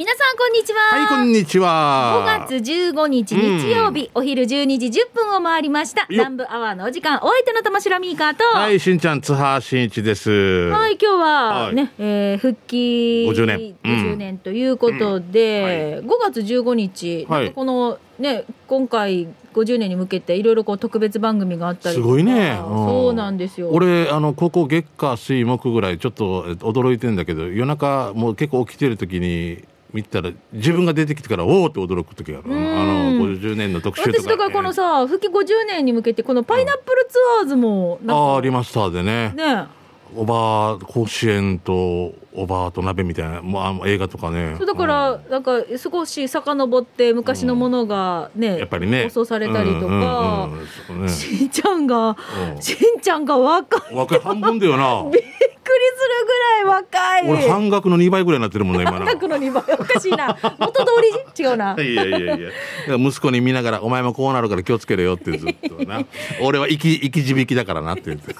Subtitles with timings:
[0.00, 0.80] 皆さんこんにちは。
[0.80, 2.46] はい、こんにちは。
[2.48, 6.06] 5月15日日曜日、お昼12時10分を回りました。
[6.08, 8.44] 南部アワーのお時間、お相手の玉城ミーカーと。
[8.44, 10.30] はい、しんちゃん、津波しんいちです。
[10.70, 23.68] はい、今日ははいね、えー復帰50年うん50年ということで、5月15日、はいこのね、今回50年に向けていろいろこう特別番組があったりすごいねうんそうなんですよ。
[23.70, 29.68] 俺、あの、ここ月火水木ぐらい、ちょっとえ驚いてんだけど、夜中、もう結構起きてる時に。
[29.92, 32.52] 見たら自分が出てきてからおおって驚く時がある。
[32.52, 34.18] あのあの50年の特集とか。
[34.22, 39.32] 私だからこのさ、復帰50年に向けてこのパイナップルツアーズもなんかああリマスターでね。
[39.34, 39.66] ね。
[40.16, 44.54] おばあ甲子園とおばあと鍋みたいなもう映画とかね。
[44.56, 49.04] そうだから、なんか少し遡って昔のものがね、やっぱりね。
[49.04, 51.08] 放送されたりとか、うんうんうんね。
[51.08, 52.10] しんちゃんが、
[52.54, 52.62] うん。
[52.62, 53.94] しんちゃんが若い。
[53.94, 55.02] 若い半分だよな。
[55.10, 57.30] びっくりするぐらい若い。
[57.30, 58.98] 俺半額の2倍ぐらいになってるもんね今な。
[58.98, 60.36] 半額の2倍おかしいな。
[60.58, 60.92] 元通
[61.36, 61.44] り？
[61.44, 61.76] 違うな。
[61.80, 62.36] いやいやいや。
[62.36, 62.50] いや
[62.96, 66.02] 息子に見ながら「お前もこうなるから気をつけろよ」ってずっとな
[66.42, 68.34] 「俺は生き生き字引きだからな」って言って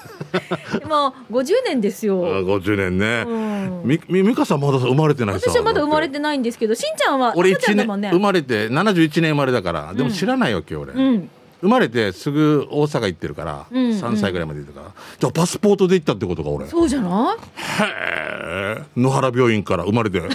[0.87, 8.09] もう50年ですよ、あ50年ね、うんみみ美香さんまだ生まれてないさ私はまだ生まれててないんですけどしんちゃんは俺1赤ちゃんだもんね。
[8.09, 9.93] 年生まれて71年生まれだから。
[9.93, 11.29] でも知らないわけよ俺、うん。
[11.61, 13.97] 生まれてすぐ大阪行ってるから、うんうん。
[13.99, 14.93] 3歳ぐらいまで行ったから。
[15.19, 16.65] じゃあパスポートで行ったってことか俺。
[16.65, 17.37] へそうじゃない？
[17.83, 20.21] え野原病院から生まれて。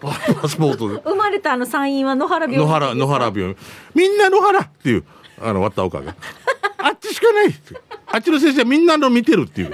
[0.00, 1.00] パスポートで。
[1.02, 2.66] 生まれたあの産院は野原病院。
[2.66, 3.56] 野原野原病院。
[3.94, 5.04] みんな野原っていう
[5.42, 6.08] あの割ったおかげ。
[6.78, 7.54] あっちしかない
[8.12, 9.72] あっちの先生はみんなの見てるっていう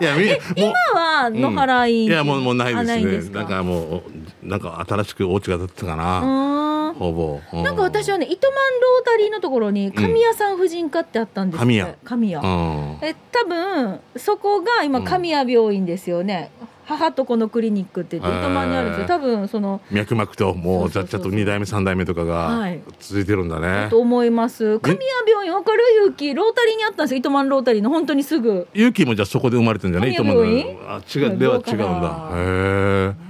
[0.00, 0.16] いや
[0.54, 3.02] 今は野原院、いやもうもうないあですね。
[3.02, 3.40] んですか？
[3.40, 4.02] なんかもう
[4.42, 11.94] なんか新しくお家が建ったかうな、ほぼ、うなんか私はね糸満ロータリーのところに神谷さん婦人科ってあったんです神谷。
[12.04, 12.46] 神谷。
[12.46, 12.98] うん。
[13.02, 16.50] え多分そこが今神谷病院ですよね、
[16.86, 21.02] 母と子のクリニックって言って糸満にあるんですよ多分その脈々ともうそうそうそうそう。
[21.02, 22.80] ざっちゃと2代目3代目とかがはい。
[23.00, 24.78] 続いてるんだね、と思います。
[24.80, 25.82] 神谷病院わかる？
[26.04, 27.18] 勇気ロータリーにあったんですよ。
[27.18, 27.90] 糸満ロータリーの。
[27.90, 28.68] 本当にすぐ。
[28.74, 30.78] 勇気もじゃあそこで生まれてんじゃない神谷病院？
[30.86, 31.38] あ違う。
[31.38, 31.84] では違うんだ。
[31.84, 33.25] なへえ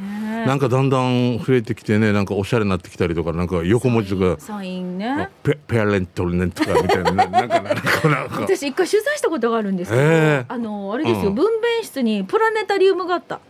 [0.47, 5.29] なんかだんだん増えてきてねなんかおしゃれになってきたりとかなんか横文字とかサインね。
[5.43, 8.41] ペペアレントルネンとかみたいなな なんかなんかなんか。
[8.43, 10.45] 私一回取材したことがあるんですけど、へえ。
[10.49, 11.35] あのあれですよ、うん。
[11.35, 13.41] 分娩室にプラネタリウムがあった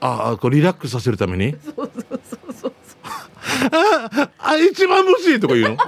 [0.00, 1.52] ああこうリラックスさせるために？
[1.64, 2.72] そうそうそうそう。
[3.72, 5.76] ああ一番欲しいとか言うの？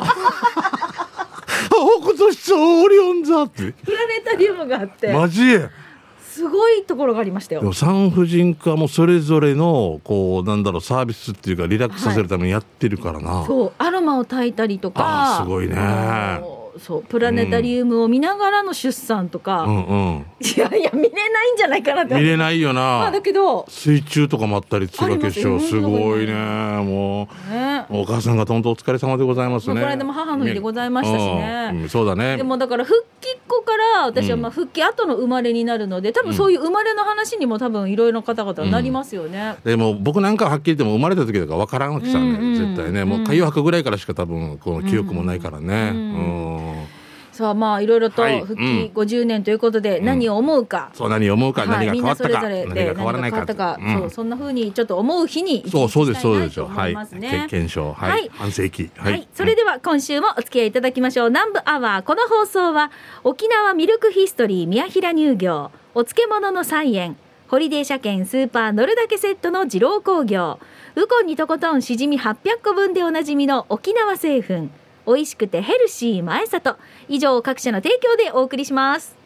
[2.00, 3.72] 北斗室オリオン座って。
[3.84, 5.12] プラネタリウムがあって。
[5.12, 5.46] マジ？
[5.58, 5.68] で
[6.28, 7.62] すごいところがありましたよ。
[7.62, 15.40] も産婦人科もそれぞれのこうなんだろうサービスっていうかリラックスさせるためにやってるからな、そうアロマを焚いたりとか。
[15.42, 15.74] すごいね
[16.78, 19.84] そうプラネタリウムを見ながらの出産とか、うん。
[19.84, 22.14] うんいやいや見れないんじゃないかなって。
[22.14, 25.58] 見れないよまあなだけど水中とかもあったりするわけでしょ。
[25.58, 26.34] すごいね。
[26.34, 27.86] もね。
[27.90, 29.74] うお母さんが本当お疲れ様でございますね。
[29.74, 31.70] まあこの間も母の日でございましたしね。
[31.72, 31.82] うん。
[31.82, 31.88] うん。
[31.88, 32.36] そうだね。
[32.36, 45.92] でもだから復帰っ子から私はまあ復帰後の生まれになるので多分そういう生まれの話にも多分いろいろな方々はなりますよね、でも僕なんかははっきり言っても生まれた時とか分からんわけさね、うんうん絶対ねもう海洋博ぐらいからしか多分この記憶もないからね。
[45.94, 46.67] うん、
[47.38, 56.66] さあまあいろいろとはい復帰50年ということで何を思うか、そう何を思うか、何が変わったかそれぞれ何でが変わらないかそうそんな風にちょっと思う日にそうそうですそうですとよ。
[56.66, 56.96] はい。
[57.48, 58.28] 検証はい、はい。
[58.30, 61.28] 半世紀はい、それでは今週もお付き合いいただきましょう。
[61.28, 62.90] 南部アワーこの放送は
[63.22, 70.58] 沖縄ミルクヒストリー宮平乳業お漬物の菜園ホリデー車検スーパー乗るだけセットの二郎工業
[70.96, 74.68] ウコンにとことんしじみ800個分でおなじみの沖縄製粉
[75.08, 76.76] 美味しくてヘルシー前里。
[77.08, 79.17] 以上各社の提供でお送りします。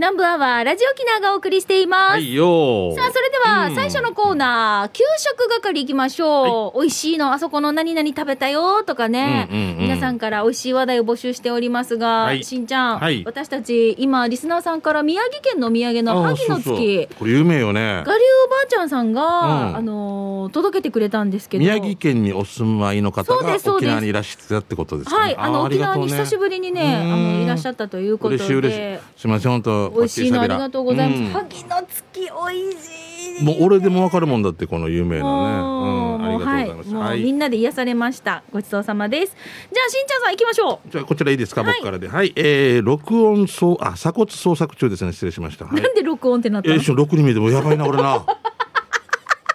[0.00, 3.74] 南部アワーラジオキナがお送りしています、はいさあそれではうん。
[3.74, 9.76] 最初のコーナー、給食係いきましょう、美味しいのあそこの何々食べたよとかね、うんうんうん。
[9.76, 12.42] 皆さんから美味しい話題を募集しておりますが、はい。
[12.44, 13.22] しんちゃん、はい。
[13.26, 17.18] 私たち今リスナーさんから宮城県のお土産の萩のあそう月そう。
[17.18, 17.96] これ有名よね。
[17.98, 18.08] 我流
[18.46, 19.76] おばあちゃんさんが、うん。
[19.76, 21.60] あのー届けてくれたんですけど。
[21.60, 23.90] 宮城県にお住まいの方そうでがすそうです。
[23.90, 25.22] 沖縄にいらしてたってことですかね。
[25.22, 27.38] はいあの沖縄に久しぶりにねあうん。
[27.40, 28.80] のいらっしゃったということ嬉しい嬉しい。
[28.80, 31.26] ですいません本当美味しいのありがとうございます、うん。
[31.30, 35.28] 萩の月美味しいもう俺でもわかるもんだってこの有名なね、
[35.62, 37.22] もううん、ありがとうございます、もうはい。
[37.22, 38.42] みんなで癒されました。
[38.52, 39.34] ごちそうさまです。
[39.72, 41.74] じゃあしんちゃんさん行きましょじゃあこちらいいですか、はい。
[41.78, 42.08] 僕からで。
[42.08, 42.32] はい。
[42.36, 45.12] えー、録音そうあ鎖骨捜索中ですね。
[45.12, 46.74] 失礼しました、なんで録音ってなったの？
[46.74, 48.24] えー、一緒に録に見えてもやばいな俺な。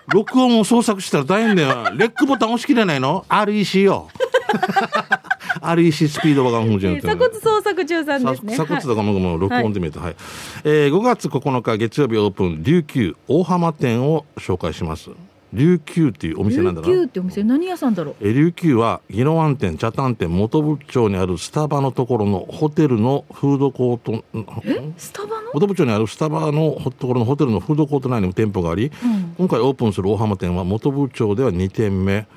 [0.08, 1.70] 録音を捜索したら大変だよ。
[1.96, 4.10] レックボタン押し切れないの？REC よ
[5.74, 8.54] REC スピードワガン風えー鎖骨捜索中さんですね。
[8.54, 10.16] 鎖骨とかももう録音で見ると、はい。
[10.64, 15.10] えー5月9日月曜日オープン琉球大浜店を紹介します。
[15.54, 16.88] 琉球っていうお店なんだな。
[16.88, 18.16] 琉球ってお店何屋さんだろう？
[18.20, 24.12] えー琉球は宜野湾店茶炭店元部町にあるスタバのところのホテルのフードコート。
[24.12, 24.24] ん
[24.98, 25.52] スタバの？
[25.54, 28.92] 元部町にあるスタバのところのホテルのフードコート内にも店舗があり、
[29.38, 32.28] 今回オープンする大浜店は元部町では2店目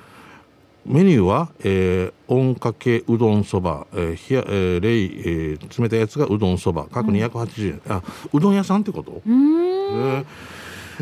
[0.86, 6.86] メニューは、えー、温かけうどんそば、えー冷やえー、レイ、えー冷たいやつがうどんそば。
[6.90, 8.02] 各280円、あ
[8.32, 9.20] うどん屋さんってこと？
[9.26, 10.20] うーん。
[10.20, 10.24] ね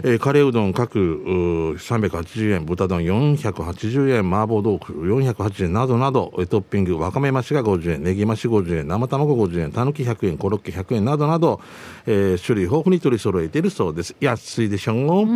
[0.05, 2.65] えーカレーうどん各うー380円。
[2.67, 4.21] 豚丼480円。
[4.31, 5.73] 麻婆豆腐480円。
[5.73, 6.35] などなど。
[6.39, 6.99] えートッピング。
[6.99, 8.03] わかめ増しが50円。
[8.03, 8.89] ネギ増し50円。
[8.89, 9.73] 生卵50円。
[9.73, 10.37] たぬき100円。
[10.37, 11.05] コロッケ100円。
[11.07, 11.61] などなど、
[12.07, 14.15] えー種類豊富に取り揃えているそうです。
[14.21, 14.93] 安いでしょ
[15.23, 15.27] う、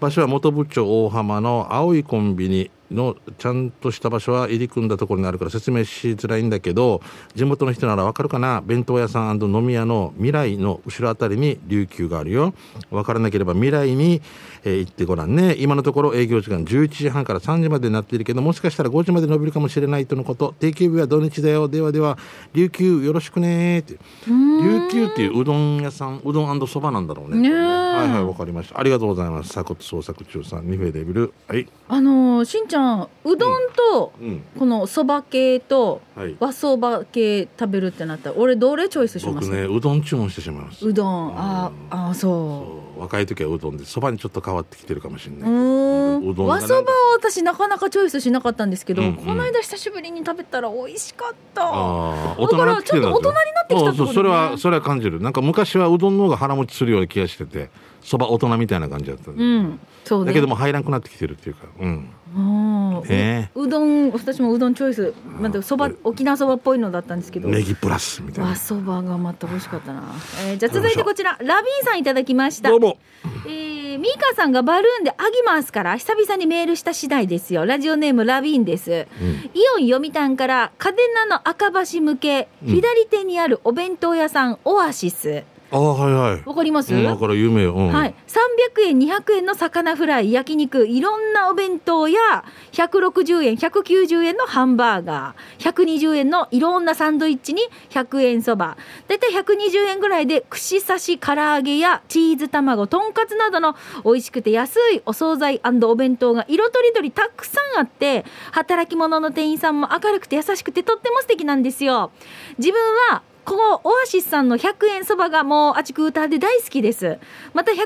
[0.00, 7.00] 場所は元部長大浜の青いコンビニのちゃんとした場所は入り組んだところにあるから説明しづらいんだけど
[7.34, 8.60] 地元の人ならわかるかな？
[8.64, 12.54] 弁当屋さん飲み屋の未来の後ろあたりに琉球があるよ。
[12.90, 14.20] わからなければ未来に、
[14.64, 15.56] えー行ってごらんね。
[15.58, 20.54] 今のところ営業時間11時半から3時までになっているけどもしかしたら5時まで伸びるかもしれないとのこと。
[20.58, 21.68] 定休日は土日だよ。
[21.68, 22.18] ではでは
[22.54, 23.98] 琉球よろしくねって。
[24.26, 27.48] 琉球っていううどん屋さんうどんそばなんだろうね。
[27.48, 28.78] ねえはいはいわかりました。
[28.78, 29.50] ありがとうございます。
[29.50, 31.32] 鎖骨捜索中さんニフェデビル。
[31.48, 31.66] はい。
[31.88, 32.81] あのーしんちゃん
[33.24, 34.42] うどんとうん。
[34.58, 36.36] このそば系とはい。
[36.38, 39.48] 和そば系食べるってなったら俺どれチョイスします？
[39.48, 40.86] 僕ねうどん注文してしまいます。
[40.86, 41.38] うどん。
[41.38, 43.00] あーあーそそう。
[43.00, 45.50] 若い時はうどんでそばにちょっと変わってきてるかもしれない。
[45.50, 46.46] うん。
[46.46, 46.84] 和そばは
[47.16, 49.16] 私なかなかチョイスしなかったんですけど、うんうん。
[49.16, 51.62] この間久しぶりに食べたら美味しかった。
[51.62, 53.96] だからちょっと大人になってきたってことね。
[53.96, 55.20] そうそれはそれは感じる。
[55.20, 57.70] なんか昔はうどんの方が腹持ちするような気がしてて
[58.02, 59.80] そば大人みたいな感じだったうん。
[60.04, 60.26] そうね。
[60.26, 65.14] だけども入らなくなってきてるっていうかうんねううどん私もうどんチョイス。
[65.40, 67.48] またそば沖縄そばっぽいのだったんですけど。
[67.48, 68.50] ネギプラスみたいな。
[68.50, 70.02] 和そばがまた美味しかったな、
[70.46, 71.38] えーじゃあ続いてこちら。
[71.40, 72.70] ラビーンさんいただきました。
[72.70, 72.98] どうも。
[73.46, 77.66] えー、ミーカさんがバルーンであぎますから久々にメールした次第ですよ。
[77.66, 86.42] ラジオネームラビーンです、イオン読谷から嘉手納の赤橋向け左手にあるお弁当屋さんオアシスああはいはい。
[86.44, 90.86] わかります、うんだから有名よ、うん、はい、300円200円の魚フライ焼肉。
[90.86, 95.72] いろんなお弁当や160円190円のハンバーガー。
[95.72, 98.76] 120円のいろんなサンドイッチに100円そば。
[99.08, 112.10] だいたい120円ぐらいで串刺し唐揚げやチーズ卵とんかつなどの美味しくて安いお惣菜お弁当が色とりどりたくさんあって働き者の店員さんも明るくて優しくてとっても素敵なんですよ。
[112.58, 112.80] 自分
[113.10, 117.18] はここオアシスさんの100円そばがもうあちくうたで大好きです。
[117.54, 117.76] また190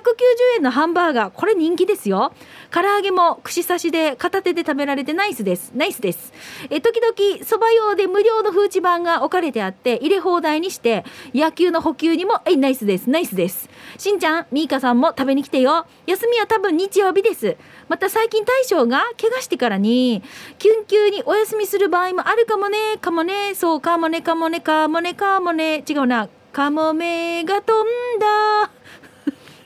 [0.56, 2.32] 円のハンバーガーこれ人気ですよ。
[2.70, 5.72] 唐揚げも串刺しで片手で食べられてナイスです。
[5.74, 6.34] ナイスです。
[6.68, 11.04] え時々そば用で無料のフーチバンが置かれてあって入れ放題にして
[11.34, 13.08] 野球の補給にもえナイスです。
[13.08, 13.70] ナイスです。
[13.96, 15.86] しんちゃんみーかさんも食べに来てよ。
[16.06, 17.56] 休みは多分日曜日です。
[17.88, 20.22] また最近大将が怪我してからに
[20.58, 28.75] 緊急にお休みする場合もあるかもねかもねそうかもねかもねかもねかもね違うなカモメが飛んだ。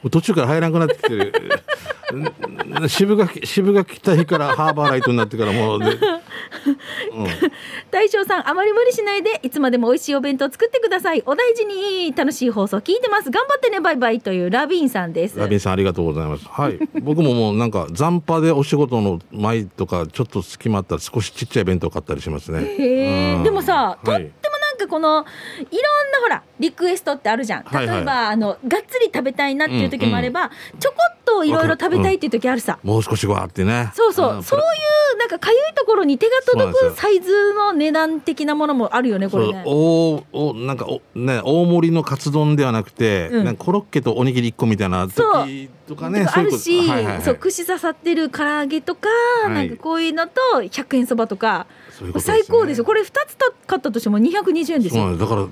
[0.09, 5.91] 途中から入らなくなってきてるん 渋垣渋垣隊からハーバーライトになってからもうね、
[7.13, 7.27] うん。
[7.91, 11.23] 大将さんあまり無理しないでいつまでも美味しいお弁当作ってください。
[11.27, 13.31] お大事に楽しい放送聞いてます。
[13.31, 14.21] 頑張ってねバイバイ。
[14.21, 15.39] というラビーンさんです。
[15.39, 16.47] ラビンさんありがとうございます。
[16.49, 16.79] はい。
[17.01, 22.61] 僕ももうなんか残波でお仕事の前とかちょっと隙間あったら少しちっちゃい弁当買ったりしますね。
[22.61, 23.45] うん。
[23.45, 24.31] でもさ、はい
[24.91, 25.25] このいろんな
[26.23, 27.65] ほらリクエストってあるじゃん。
[27.73, 28.27] 例えば、はいはい。
[28.33, 33.93] あのがっつり食べたいなっていう時もあれば、ちょこっといろいろ食べたいっていう時あるさ、もう少しわーってね。
[33.95, 34.43] そうそう、ん。
[34.43, 34.63] そうい
[35.15, 39.63] うなんかかゆいところに手が届くサイズの値段的なものもあるよねこれね。
[39.67, 43.45] おおなんかおね大盛りのカツ丼ではなくて、うん。
[43.45, 49.09] なんかコロッケとおにぎり1個みたいな時とかねあるし、そうはいは串刺さってる唐揚げとか、
[49.45, 49.53] はい。
[49.53, 52.85] なんかこういうのと100円そばとかそういうこと最高ですよ。
[52.85, 55.17] これ2つ買ったとしても220円ですよ。
[55.17, 55.43] だから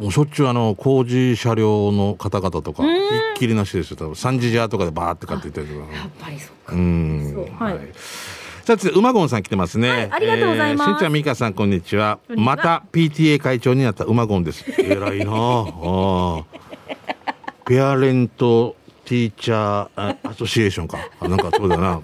[0.00, 2.88] もうしょっちゅうあの工事車両の方々とかうん。
[2.88, 2.94] ひ
[3.36, 3.96] っきりなしですよ。
[3.96, 5.92] 多分3時ジャーとかでバーって買っていったりとか。
[5.94, 6.74] やっぱりそうか。
[6.74, 7.48] うん。
[7.58, 7.78] はい。
[8.64, 10.10] さて馬ゴンさん来てますね、はい。
[10.12, 10.88] ありがとうございます。
[10.88, 12.20] えーしんちゃんみかさんこんにちは。
[12.28, 14.64] また PTA 会長になった馬ゴンです。
[14.80, 15.32] 偉いな。
[15.32, 15.64] あ
[16.38, 16.44] あ。
[17.66, 20.98] ペアレントティーチャーあアソシエーションか。
[21.20, 22.00] あなんかそうだな、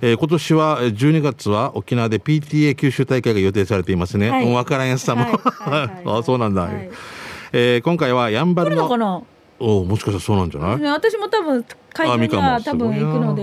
[0.00, 4.64] えー今年はえー12月は沖縄で PTA 九州大会が予定されていますね、はい。
[4.64, 6.90] からんやつさも、はい あそうなんだ、はい。
[7.52, 9.26] えー今回はやんば来るの
[9.64, 10.78] おもしかしたらそうなんじゃない？
[10.80, 12.50] ね私も多分会場にあみかんも。
[12.50, 13.36] は多分行くの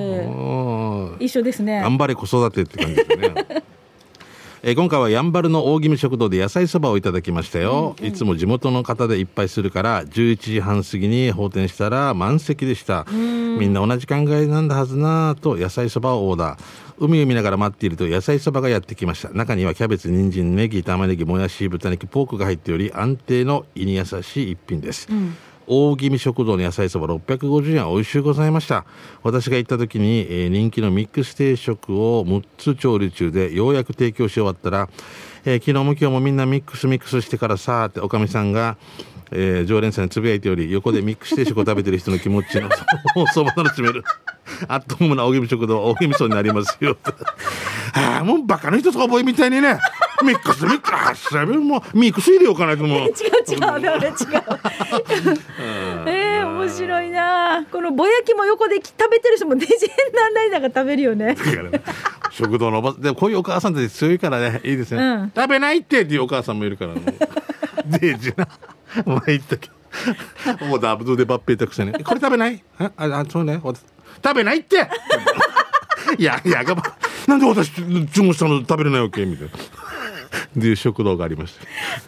[1.17, 1.81] すで一緒ですね。
[1.81, 3.33] 頑張れ子育てって感じですね。
[4.61, 13.05] えー今回はやんばるの大宜味食堂で野菜そばをいただきましたよ、いつも地元の方でいっぱいするから11時半過ぎに閉店したら満席でした。
[13.09, 16.59] みんな同じ考えなんだはずなと野菜そばをオーダー。
[17.01, 19.29] 海を見ながら待っていると野菜そばがやってきました。
[19.29, 25.07] 中にはキャベツ人参ネギ玉ねぎもやし豚肉ポークが入っており安定の胃に優しい一品です、
[25.71, 28.85] 大宜味食堂の野菜そば650円美味しゅうございました。
[29.21, 34.89] 私が行った時に、えー人気のミックス定食を6つ調理中でようやく提供し終わったら、
[35.45, 38.77] えー昨日も今日もみんなミックスミックスしてからさーっておかみさんが、
[39.31, 42.69] えー常連さんにつぶやいており横でミックス定食を食べてる人の気持ち の
[43.33, 44.03] そば楽しめる
[44.67, 46.97] アットホームな大宜味食堂大宜味噌になりますよ。
[47.93, 49.79] ああもうバカな人と覚えみたいにね
[50.23, 52.99] ミックスミックスあしゃべもうミックス入れようかなと思う。
[52.99, 53.13] 違う
[53.47, 54.15] 違うだから違う。
[56.05, 57.65] えー、面白いな。
[57.71, 61.35] このぼやきも横で食べてる人もデジェンなんだりなんか食べるよね。
[62.31, 65.31] 食堂のおばでもこういうお母さんって強いからねいいですね、うん。
[65.35, 67.01] 食べないってっていうお母さんもいるからね。
[67.85, 68.47] デージな
[69.05, 69.69] 前言ったけ
[70.59, 72.63] どもうダブドでバッペーたくせにこれ食べない？
[72.77, 73.59] あああそうね。
[73.63, 73.81] 私。
[74.23, 74.87] 食べないって！
[76.17, 76.23] い。
[76.23, 76.83] やいやがば
[77.27, 79.25] なんで私注文したの食べれないわけ？
[79.25, 79.53] みたいな。
[79.53, 79.59] っ
[80.53, 81.55] ていう食堂がありまし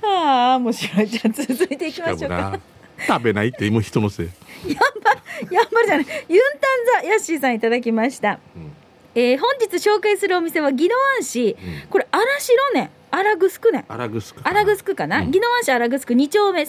[0.02, 1.08] たああ面白い。
[1.08, 2.52] じゃあ続いていきましょうか。
[2.52, 2.60] な。
[3.08, 4.28] 食べないってもう人のせい。
[4.68, 6.06] やんばるやんばるじゃない。
[6.30, 8.40] ユンタンザヤッシーさんいただきました、
[9.16, 11.58] えー本日紹介するお店は宜野湾市、
[11.90, 15.30] これ荒城ね荒城ねアラグスク荒城かな、うん。
[15.30, 16.62] 宜野湾市荒城2丁目。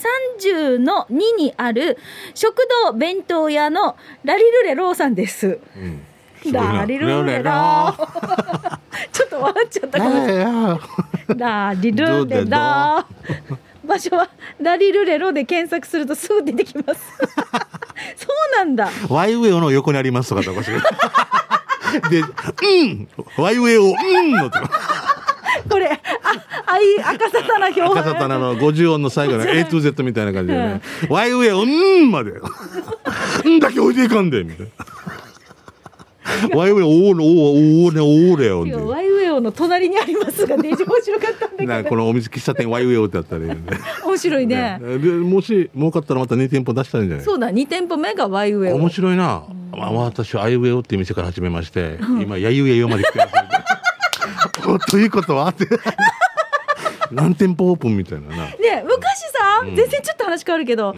[0.42, 1.98] 30の2にある
[2.34, 5.60] 食堂弁当屋のラリルレローさんです。
[5.76, 6.52] うん。
[6.52, 8.78] ラリルレロー。
[9.12, 10.26] ちょっと笑っちゃったかも。
[10.26, 13.04] しれないラリルレロー。
[13.84, 14.28] 場所は
[14.60, 17.00] ラリルレロで検索するとすぐ出てきます。
[18.16, 18.90] そうなんだ。
[19.08, 20.80] ワイウェオの横にありますとかとかしら
[22.10, 24.70] で、うんワイウェオ、うんのとか。
[25.68, 25.98] これあ
[26.66, 30.80] あい赤さたな表赤さたなの50音の最後の A to Z みたいな感じでね。
[31.08, 31.66] ワイウェオ、う
[32.06, 32.32] んまで。
[33.44, 34.84] うんだけ置いていかんで、みたいな。
[36.54, 38.60] ワイウェオ、おーね、おーね、おーれよ。
[38.88, 43.62] ワイウェオの隣にありますがデージ面白かったんだけどこのお水喫茶店ワイウェオってあったらいいよね。
[44.04, 47.24] 面白いねでもし儲かったらまた2店舗出したんじゃない？
[47.24, 49.42] そうだ2店舗目がワイウェオ面白いな。
[49.72, 53.32] まあ、私はアイウェオっていう店から始めまして、今、ヤイウェオまで来てます。
[54.68, 55.52] おということは？
[57.10, 58.36] 何店舗オープンみたいなな。
[58.46, 60.96] ね昔さ、うん全然ちょっと話変わるけど、ん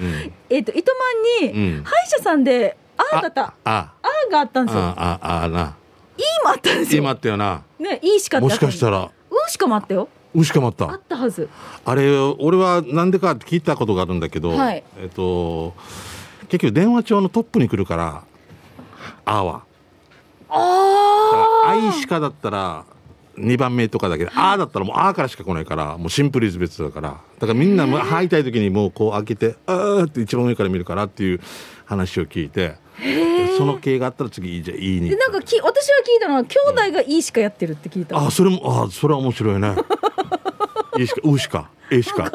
[0.50, 0.92] えっ、と糸
[1.40, 4.82] 満に、うん歯医者さんで「あ」だった「ああ、」があったんですよ。
[4.82, 5.74] あ、あ、あ、な。
[6.16, 7.02] 「い」もあったんですよ。
[7.02, 7.62] 今あったよな。
[7.78, 9.10] ね「い」しかもしかしたら「ら、うん」
[9.48, 10.08] しかもあったよ。
[10.34, 10.74] 牛かまっ。
[10.78, 11.48] あったたはず。
[11.84, 14.82] あれ、俺はなんでかって聞いたことがあるんだけど、はい。
[14.98, 15.74] えっと、
[16.48, 18.22] 結局電話帳のトップに来るから、
[19.24, 19.62] あは。
[20.50, 22.84] ああ愛しかだったら、
[23.38, 27.10] 2番目とかだけど、あーだったらもうあーからしか来ないから、もうシンプルイズ別だから。
[27.38, 31.40] だからみんなもう吐いたい時にもうこう開けて、あーって一番上から見るからっていう
[31.84, 32.76] 話を聞いて、
[33.58, 35.16] その系があったら次、じゃあいいにで。
[35.16, 39.74] なんかき私は聞いたのは兄弟が「い」しかやってるって聞いたのあ、それも、あ、それは面白いね。
[40.98, 42.30] いいしか、うしか、えしか？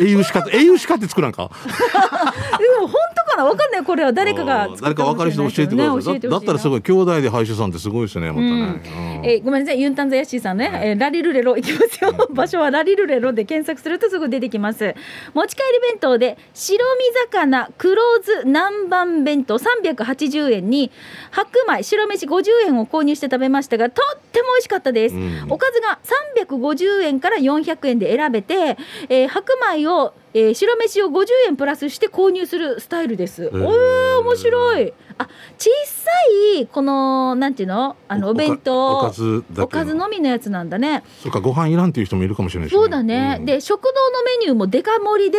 [0.00, 1.50] えゆしかえゆしかって作らんか？
[2.58, 3.03] でも本当
[3.34, 3.84] かなわかんない。
[3.84, 6.20] これは誰かが誰か分かる人教えてください。
[6.20, 8.46] だだったらすいごい、兄弟で歯医者さんってすごいですね、またね。
[8.46, 8.80] うん。
[9.24, 9.80] えーごめんなさい。
[9.80, 12.28] ユンタンザヤッシーさんね、えーラリルレロ行きますよ。
[12.30, 14.94] 場所はラリルレロで検索するとすぐ出てきます。
[15.34, 19.58] 持ち帰り弁当で白身魚黒酢南蛮弁当。
[19.58, 20.90] 380円に
[21.30, 25.46] 白米白飯50円を購入して食べましたがとっても美味しかったです、うん。
[25.48, 25.98] おかずが
[26.46, 28.76] 350円から400円で選べて、
[29.08, 33.46] えー白米をえー白飯を50円プラスして購入するスタイルです。
[33.46, 34.92] おーー面白い。
[35.16, 36.10] あ小さ
[36.58, 37.96] いこのなんていうの？
[38.08, 41.04] あのお弁当おかずだけのおかずのみのやつなんだね。
[41.22, 45.38] そっか、ご飯いらんっていう人もいるかもしれないし、そうだね、うんで食堂のメニューもデカ盛りで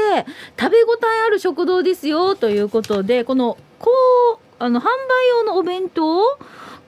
[0.57, 3.91] 食べ応えある食堂ですよということでこのこ
[4.33, 4.87] うあの販売
[5.29, 6.37] 用のお弁当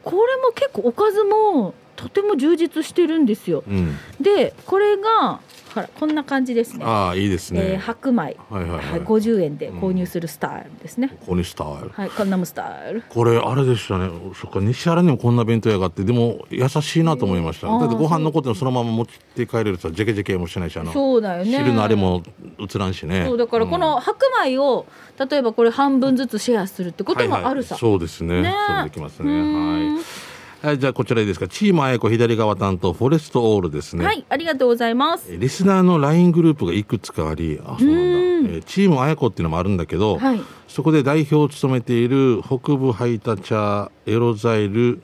[0.04, 3.66] これも結構おかずもとても充実してるんですよ。
[3.68, 3.98] うん。
[4.22, 5.42] でこれが
[5.74, 6.86] ほらこんな感じですね。
[6.86, 7.62] ああ、いいですね。
[7.64, 8.86] えー白米、はいはいはい。
[8.92, 11.18] はい、50円で購入するスタイルですね。
[11.26, 11.90] コニスタイル。
[11.90, 13.04] はい、カンナムスタイル。
[13.10, 21.52] これあれでしたねそっか西原にもこんな弁当屋があってでも優しいなと思いましたあーだってご飯残ってもそのまま持って帰れるさジェケジェケもしないしあのそうだよね。
[21.52, 22.24] 汁のあれも
[22.60, 24.86] 映らんしねそうだからこの白米を
[25.30, 27.76] 例えばこれ半分ずつシェアするってこともあるさ。
[27.76, 30.27] はいはいそうですねねそれできますねはい
[30.62, 31.48] はい、じゃあこちらいいですか。
[31.48, 34.06] チームあやこ左側担当、フォレストオールですね。
[34.06, 35.38] はい、ありがとうございます。
[35.38, 38.52] リスナーの LINE グループがいくつかあり、あ、そうなんだ。
[38.54, 45.02] えーチームあやこっていうのもあるんだけど、はいそこで代表を務めている北部ハイタチャエロザイル、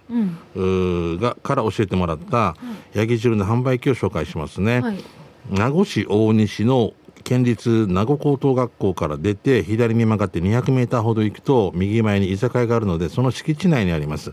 [0.55, 1.17] うん。
[1.19, 2.55] がから教えてもらった
[2.93, 4.81] ヤギ汁の販売機を紹介しますね。
[4.81, 5.03] はい。
[5.49, 6.93] 名護市大西の
[7.23, 14.31] 県立名護高等学校から出て左に曲がって200メーターほど行くと右前に居酒屋があるのでその敷地内にあります。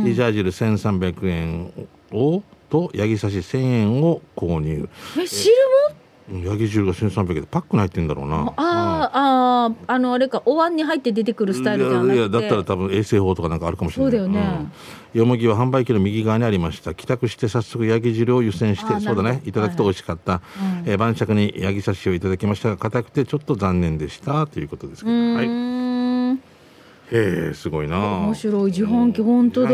[0.00, 0.04] うん。
[0.06, 1.72] リジャー汁1300円
[2.12, 4.88] をとヤギ刺し1000円を購入。
[5.18, 5.52] え、汁
[5.90, 5.96] も？
[6.32, 6.42] うん。
[6.42, 8.36] ヤギ汁が1300円でパックに入ってんだろうな。
[8.36, 12.14] あーあー、あの、あれか、お椀に入って出てくるスタイルじゃなくて。
[12.14, 14.12] いやいやだったら多分衛生法とかなんかあるかもしれない。
[14.12, 14.40] そうだよね。
[14.40, 14.72] ん。
[15.12, 16.94] よもぎは販売機の右側にありました。
[16.94, 19.42] 帰宅して早速ヤギ汁を湯煎してあそうだね。
[19.44, 20.40] いただくと美味しかった、
[20.86, 24.46] えー晩酌にヤギ刺しをいただきましたが硬くてちょっと残念でした。
[24.46, 25.79] ということですけうど、はい。
[27.12, 27.98] へえすごいな。
[27.98, 29.68] 面白い自販機本当だ。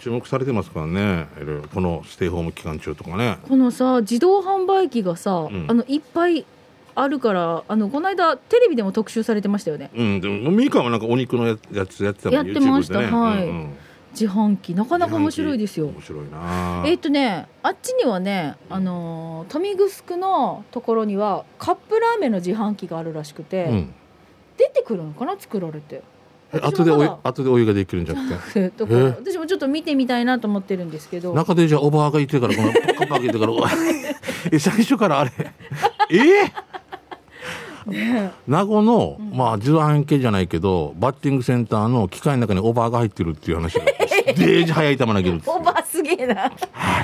[0.00, 1.26] 注目されてますからね。
[1.74, 3.38] このステイホーム期間中とかね。
[3.48, 5.66] このさ自動販売機がさ、ん。
[5.68, 6.46] あのいっぱい
[6.94, 9.90] あるからあのこの間テレビでも特集されてましたよね。
[9.94, 12.98] うんでもミカもなんかお肉のややつやってたもんやってました。
[12.98, 13.04] は
[13.40, 13.44] い。
[13.44, 13.76] うんうん。
[14.12, 15.88] 自販機なかなか面白いですよ。
[15.88, 16.84] 面白いな。
[16.86, 23.94] えっ、とねあっちにはねあのー豊見城のところにはカップラーメンの自販機があるらしくて、うん。
[24.56, 25.96] 出てくるのかな作られて。
[25.96, 26.15] え
[26.62, 28.72] 後でお後でお湯ができるんじゃなくて？
[28.84, 31.34] 私もちょっと見てみたいなと思ってるんですけど。
[31.34, 33.52] 中でじゃあおばあがいてからこの パッカパカいてから。
[34.52, 35.30] え最初からあれ？
[36.10, 36.52] え？
[37.86, 43.84] ね名護の、まあ自動販機じゃないけどバッティングセンターの機械の中におばあが入ってるっていう話が
[44.34, 46.50] デージ速い球投げるオーバーすげえな。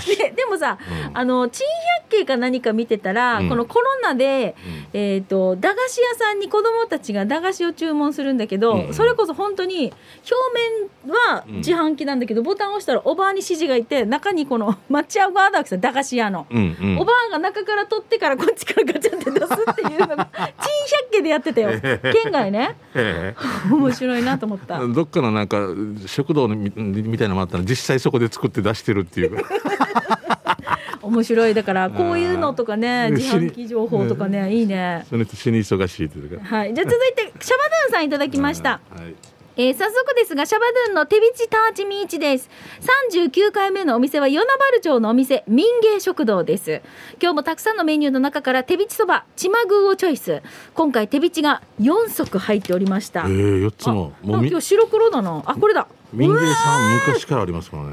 [0.07, 0.79] ででもさ、
[1.14, 1.67] あの珍
[2.00, 3.49] 百景か何か見てたら、うん。
[3.49, 4.55] このコロナで、
[4.93, 9.93] えっ、と駄菓子屋さんに子供たちが駄菓子を注文するんだけど、うんそれこそ本当に
[10.31, 11.57] 表面はうん。
[11.57, 16.47] 自販機なんだけど、ボタンを押したらおばあに指示がいて中にこの抹茶ガーダークさん駄菓子屋の。
[16.50, 16.99] うんうん。
[16.99, 20.47] おばあが中から取ってからこっちからガチャって出すっていうのが 珍
[21.00, 21.81] 百景でやってたよ。
[21.81, 22.76] 県外ね。
[22.95, 23.35] え
[23.71, 24.81] 面白いなと思った。
[24.83, 25.69] えどっかのなんか
[26.07, 29.45] 食堂みみたいなのもあったら実際そこで作って出してるっていう。
[31.02, 31.54] 面白い。
[31.54, 35.04] だからこういうのとかねうん自販機情報とかねいいね。
[35.11, 36.45] その人死に忙しいっていうか。
[36.45, 38.71] はい、じゃあ続いてシャバドゥンさんいただきました。
[38.71, 39.14] はい。
[39.54, 42.49] えー早速ですがシャバドゥンの手びちターチミーチです。
[43.12, 46.80] 39回目のお店は与那原町のお店民芸食堂です。
[47.21, 50.43] 今日もたくさんのメニューの中から手びちそばちまぐーをチョイス。
[50.73, 53.25] 今回手びちが4足入っておりました。
[53.25, 53.26] ええ
[53.67, 55.43] 4つもうみ今日白黒だな。
[55.45, 57.90] あこれだ民芸さん昔からありますからね。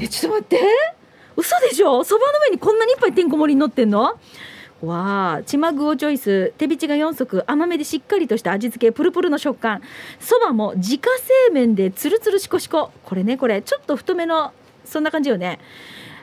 [0.00, 0.60] えちょっと待って。
[1.36, 2.04] 嘘でしょ？
[2.04, 4.18] そばの上にこんなにいっぱいてんこ盛りに乗ってんの？
[4.82, 6.52] わあちまぐをチョイス。
[6.58, 7.42] 手びちが4足。
[7.46, 8.92] 甘めでしっかりとした味付け。
[8.92, 9.82] プルプルの食感。
[10.20, 13.62] そばも自家製麺でつるつるしこしここれねこれ。
[13.62, 14.52] ちょっと太めの
[14.84, 15.58] そんな感じよね。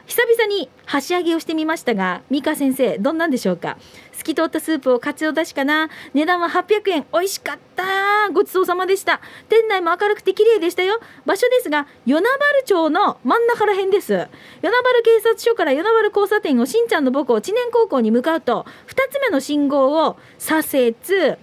[0.06, 3.78] 久々に箸上げをしてみましたが美香先生どんなんでしょうか？
[4.12, 5.90] 透き通ったスープをかつおだしかな。
[6.14, 7.06] 値段は800円。
[7.12, 8.30] 美味しかった。
[8.32, 9.22] ごちそうさまでした。
[9.50, 11.00] 店内も明るくて綺麗でしたよ。
[11.26, 14.14] 場所ですが与那原町の真ん中ら辺です。
[14.14, 14.28] 与
[14.62, 21.38] 那原警察署から与那原交差点をしんちゃんの母校知念高校に向かうと2つ目の信号を左折。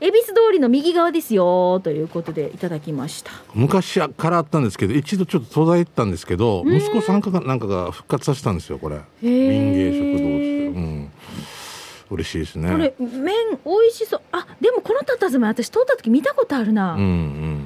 [0.00, 3.30] 恵比寿通りの右側ですよということでいただきました。
[3.54, 9.00] 昔からあったんですけど一度ちょっと途絶えたんですけど息子さんかなんかが復活させたんですよこれ。
[9.22, 10.66] 民芸食堂って。
[10.66, 11.10] うん。
[12.08, 12.70] 嬉しいですね。
[12.70, 14.20] これ麺美味しそう。
[14.30, 17.65] あでもこの佇まい私通った時見たことあるな、うんうん。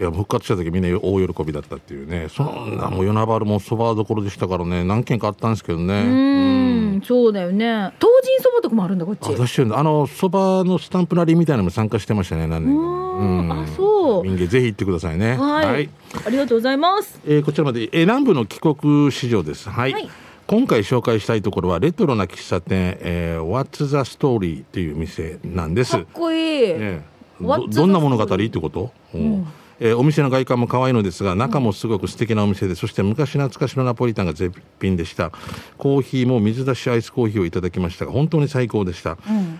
[0.00, 2.28] いや復活した時みんな大喜びだったっていうね。
[2.30, 4.82] そんなもう与那原もそばどころでしたからね。
[4.82, 5.92] 何軒かあったんですけどね。
[5.92, 7.02] ーうーん。
[7.02, 7.92] そうだよね。
[7.98, 9.28] 東神そばとかもあるんだこっち。
[9.28, 12.82] あ出してるんだあのそばのスタンプラリーみたいなのも参加してましたね何年か。
[12.82, 13.52] うん。
[13.52, 14.24] あそう。
[14.24, 15.36] 民芸ぜひ行ってくださいね。
[15.36, 15.90] はい、
[16.26, 17.20] ありがとうございます。
[17.26, 19.68] えーこちらまで、えー南部の帰国市場です。
[19.68, 19.92] はい。
[19.92, 20.08] はい。
[20.46, 25.92] 今回紹介したいところはレトロな喫茶店、えー、What's the Story という店なんです。
[25.92, 27.04] かっこいい、ね
[27.38, 28.24] どんな物語？
[28.24, 29.46] ってこと、うん
[29.80, 35.32] えーお店の外観も可愛いのですが中もすごく素敵なお店で、そして昔懐かしのナポリタンが絶品でした。
[35.78, 39.16] コーヒーも水出しアイスコーヒーをいただきましたが本当に最高でした、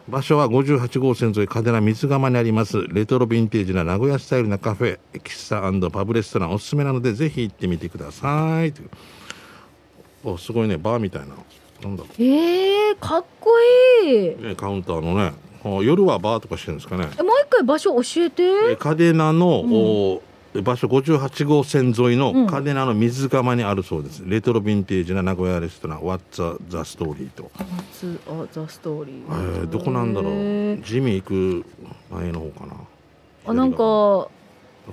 [0.09, 8.74] 場所は58号線沿い嘉手納水釜にありますレトロヴィンテージな名古屋スタイルなカフェ喫茶パブレストランおすすめなのでぜひ行ってみてください。
[10.22, 11.28] おすごいねバーみたいな。
[11.83, 13.50] なんだろえー、かっこ
[14.04, 14.37] いい。
[14.42, 15.22] ね、カウンターのね。
[15.22, 15.50] あ
[15.83, 17.05] 夜はバーとかしてるんですかね。
[17.05, 18.42] もう一回場所教えて。
[18.73, 20.23] え嘉手納の、お
[20.62, 22.46] 場所58号線沿いのうん。
[22.46, 26.01] 嘉手納の水釜にあるそうです、レトロヴィンテージな名古屋レストラン。
[26.01, 27.51] What's the Story と、
[27.92, 30.33] ツアザストーリえー、ーどこなんだろう。
[30.83, 31.66] ジミー行く
[32.11, 32.75] 前の方かな。
[33.46, 34.29] あなんか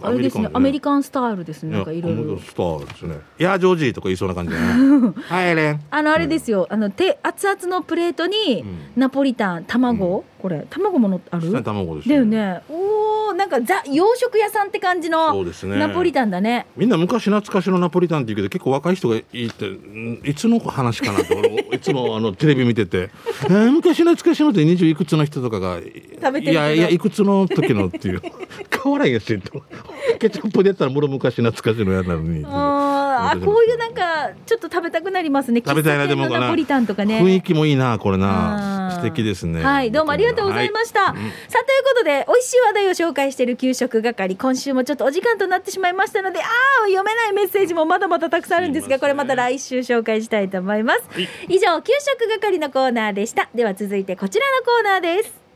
[0.01, 1.71] あれですねアメリカンスタイルですね。
[1.71, 3.19] なんかいろいろスターですね。
[3.39, 5.13] いやジョージとか言いそうな感じだね。
[5.27, 8.63] はいエレンあのあれですよ、あの手熱々のプレートに
[8.95, 11.63] ナポリタン卵、これ卵ものある？
[11.63, 12.62] 卵ですだよね。
[12.69, 15.78] おおなんかザ洋食屋さんって感じのそうですね。
[15.78, 16.67] ナポリタンだね。
[16.76, 23.10] みんな昔懐かしのナポリタンって言うけど結構若い人がいてんいつの話かなって 俺いつもあのテレビ見てて
[23.45, 25.78] 「えー昔懐かしのって20いくつの人とかが
[26.21, 28.21] 食べていやいやいくつの時の」っていう。
[28.84, 29.62] 変わらんやしと。
[30.19, 32.45] ケチャップでやったらもろ昔懐かしのやなのに。
[32.47, 35.62] あーあこういうなんかちょっと食べたくなりますね。
[35.65, 36.39] 食べたいなでもな。
[36.39, 37.19] ナポリタンとかね。
[37.19, 38.66] 雰囲気もいいなこれな
[38.97, 41.13] 素敵ですねはい、どうもありがとうございました。
[41.13, 51.03] はいうんさあ、ということで、美味しい話題を紹介している給食係、今週もちょっとお時間となってしまいましたので、ああ、読めないメッセージもまだまだたくさんあるんですが、これまた来週紹介したいと思います。
[51.10, 53.49] はい以上、給食係のコーナーでした。
[53.55, 55.47] では続いてこちらのコーナーです。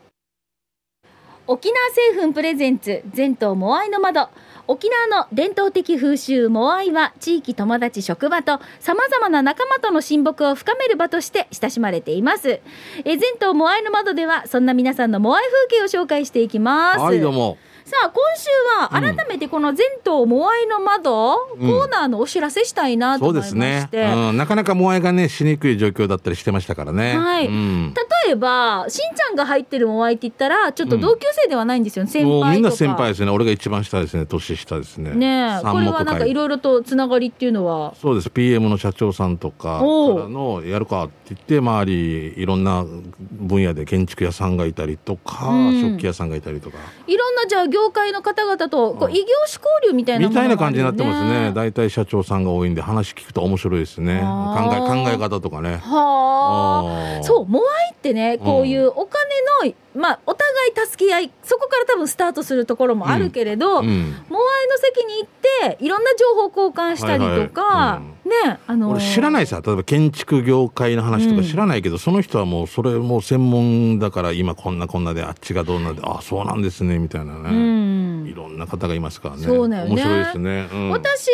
[1.48, 4.30] 沖縄製粉プレゼンツ全島モアイの窓
[4.72, 12.62] 沖縄の伝統的風習モアイは地域友達職場と様々な仲間との親睦を深める場として親しまれています。
[13.04, 17.00] え全島モアイの窓ではそんな皆さんのモアイ風景を紹介していきます。
[17.00, 17.58] はいどうも。
[17.86, 21.70] さあ今週は改めてこの全島モアイの窓、うん。
[21.70, 23.82] コーナーのお知らせしたいなとそう思いまですね。
[23.88, 27.18] し、て、うん、なかなかモアイがねしにくい状況だったりしてましたからね。
[27.18, 27.48] はい。
[27.48, 27.94] うん。
[28.26, 33.32] 例えばしんちゃんが入ってるモアイって言ったらちょっと同級生ではないんですよ、先輩みんな先輩ですね。
[33.32, 34.26] 俺が一番下ですね。
[34.26, 35.12] 年下ですね。
[35.12, 37.96] ねえこれはなんかいろいろとつながりっていうのは？
[38.02, 38.30] そうです。
[38.30, 42.86] PM の社長さんとかからのやるかって言って周りいろんな
[43.32, 45.82] 分野で建築屋さんがいたりとか、うん。
[45.82, 46.78] 食器屋さんがいたりとか。
[47.08, 49.12] いろんなじゃあ業界の方々とこううん。
[49.12, 51.52] 異業種交流みたいなもみたいな感じになってますね。
[51.54, 54.20] 大体社長さんが多いんで話聞くと面白いですね。
[54.20, 55.78] 考え考え方とかね。
[55.78, 57.24] はあ。
[57.24, 60.31] そうモアイってねこういうお金の、まあお互
[60.66, 65.30] い助け合いそこから多分スタートするところもあるけれど、うんモアイの席に行っ
[65.78, 68.48] ていろんな情報交換したりとか、はいはい。
[68.50, 71.42] ねあのー俺知らないさ例えば建築業界の話とうん。
[71.42, 78.28] か知らないけど、その人はもうそれもう専門だから今こんなこんなであっちがどうなんであそうなんですねみたいなうね、ん。
[78.28, 79.44] いろんな方がいますからね。
[79.44, 79.90] そうだよね。
[79.92, 80.90] 面白いですね、うん。
[80.92, 81.28] 私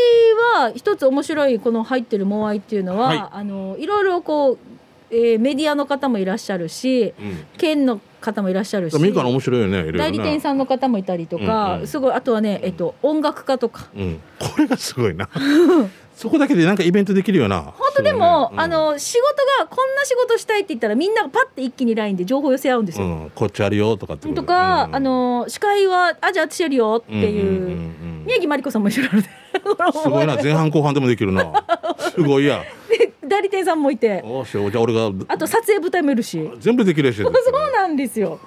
[0.56, 3.24] は一つ面白いこの入ってるモアイっていうのは、はい。
[3.32, 4.58] あのいろいろこう、
[5.12, 7.46] えーメディアの方もいらっしゃるしうん。
[7.58, 9.00] 県の方もいらっしゃるし。
[9.00, 11.88] ミカの面白いよねね代理店さんの方もいたりとか、うんうん。
[11.88, 12.14] すごい。
[12.14, 13.88] あとはね、えっと、音楽家とか。
[13.96, 15.30] うん、これがすごいな
[16.18, 17.62] そこだけでなんかイベントできるよな。
[17.62, 18.54] 本当でも、ね。
[18.54, 18.60] うん。
[18.60, 23.06] あの仕事がこんな仕事したいって言ったらみんながパッて一気に LINE で情報寄せ合うんですよ。
[23.06, 24.42] うん、こっちあるよとかってこと。
[24.42, 24.96] とか、うん。
[24.96, 27.74] あの司会は「あじゃあ私やるよ」っていう,、うんうんうんう
[28.24, 28.24] ん。
[28.26, 29.30] 宮城真理子さんも一緒なので。
[30.02, 30.36] すごいな。
[30.38, 31.54] 前半後半でもできるな。
[32.16, 32.64] すごいや。
[32.90, 34.24] で代理店さんもいて。
[34.26, 35.12] おしじゃあ俺が。
[35.28, 36.50] あと撮影舞台もいるし。
[36.60, 37.32] 全部できるやし そう
[37.74, 38.40] なんですよ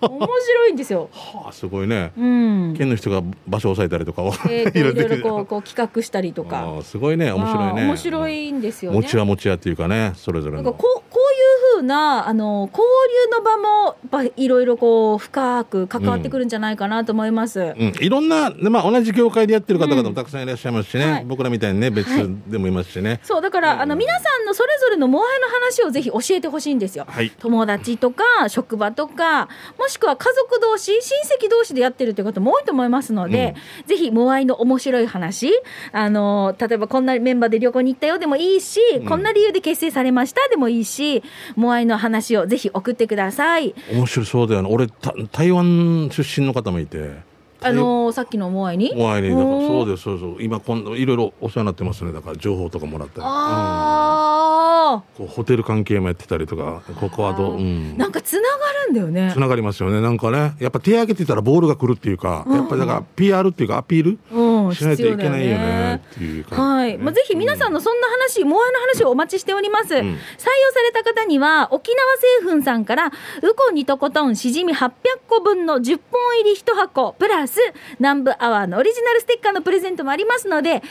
[0.00, 1.08] 面白いんですよ。
[1.12, 2.12] はあすごいね。
[2.16, 2.74] うん。
[2.76, 6.80] 県の人が場所を押さえたりとかをえーと いろいろこうこう企画したりとか。
[6.82, 7.32] すごいね。
[7.32, 7.84] 面白いね。
[7.84, 8.98] 面白いんですよね。
[8.98, 10.62] 持ちは持ちやっていうかねそれぞれの。
[10.62, 11.35] なんかこうこうい
[11.76, 12.84] うなあの交
[13.30, 17.60] 流の場もやっぱいろいろこう深く関わってくるんじゃないかなと思います。
[17.60, 21.24] うん、いろんな、でまあ、同じ業界でやってる方々もたくさんいらっしゃいますしね、はい。
[21.24, 22.28] 僕らみたいにね別はい。
[22.46, 23.80] でもいますしね、そうだから、うん。
[23.82, 27.06] あの皆さんのそれぞれのモアイの話をぜひ教えてほしいんですよ。
[27.08, 27.30] はい。
[27.38, 31.00] 友達とか職場とかもしくは家族同士親
[31.38, 33.54] 戚同士でやってるという方も多いと思いますので、
[33.86, 35.52] ぜひモアイの面白い話
[35.92, 39.06] あの例えばこんなメンバーで旅行に行ったよでもいいし、ん。
[39.06, 41.22] こんな理由で結成されましたでもいいし
[41.54, 43.74] モアイの話をぜひ送ってください。
[43.92, 44.68] 面白そうだよね。
[44.70, 47.36] 俺た台湾出身の方もいて。
[47.62, 48.92] あのさっきのモアイに？
[48.94, 49.30] お会いに。
[49.30, 52.12] だからそうですそうそう今今度いろいろお世話になってますね。
[52.12, 55.26] だから情報とかもらったり、あうん。
[55.26, 56.82] こうホテル関係もやってたりとか。
[57.00, 57.60] ここはどう、うー
[57.94, 57.96] ん。
[57.98, 58.46] なんかつなが
[58.86, 59.30] るんだよね。
[59.32, 59.40] つ。
[59.40, 60.02] ながりますよね。
[60.02, 69.94] なんかねやっぱ手挙げてたらボールが来るっていうか、やっぱりだから PR っていうかアピールうん、しないといけないよねっていう感じ、はい、まあ、ぜひ皆さんのそんな話、モアイの話をお待ちしております。
[69.94, 74.90] 採用された方には、沖縄製粉さんから、ウコンにとことんしじみ800
[75.28, 77.58] 個分の10本入り1箱、プラス、
[77.98, 80.82] 南部アワーのオリジナルステッカーのプレゼントもありますので、メッ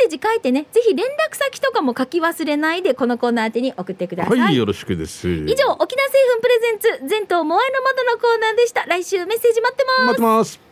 [0.00, 4.38] セージ書いてね、ぜひ連絡先とかも書き忘れないで、このコーナー宛てに送ってください。
[4.38, 8.84] はいよろしくです以上、沖縄製粉プレゼンツ、全島モアイの窓のコーナーでした。
[8.86, 10.06] 来週メッセージ待ってます。
[10.06, 10.65] 待ってます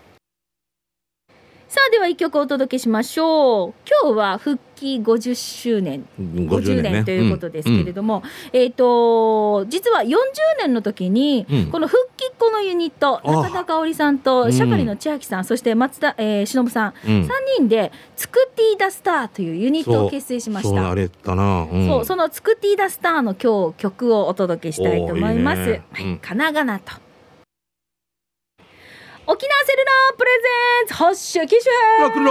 [1.75, 3.75] さあ、では一曲お届けしましょう。
[4.05, 6.07] 今日は復帰50周年。
[6.21, 6.91] 50 50ね。
[6.93, 10.15] 年ということですけれども、えっ、と実は40
[10.61, 11.67] 年の時に、うん。
[11.73, 17.23] この復帰っ子のユニットあ中田香織さんとシャカリの千秋さん、そして松田、えー、忍さん、うん。
[17.23, 20.81] 3人で「ツクティーダスター」というユニットを結成しました。
[20.81, 20.95] そうあ。
[20.95, 21.89] れだな、うん。
[21.89, 25.61] そうそのツクティーダスターの今日曲をお届けしたいと思います。
[25.63, 25.83] いいね。
[25.91, 26.19] はいうん。
[26.19, 27.04] かながなと。
[29.27, 32.31] 沖縄セルラープレゼンツ発射機種編この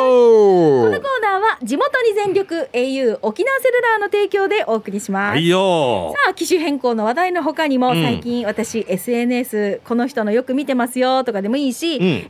[0.91, 6.13] ーコーナーは地元に全力 au 沖縄セルラーの提供でお送りします、はいよ。
[6.15, 8.03] さあ機種変更の話題の他にも、うん。
[8.03, 11.99] 最近私 SNS この人のよく見てますよとかでもいいし、ん。
[11.99, 12.29] auPay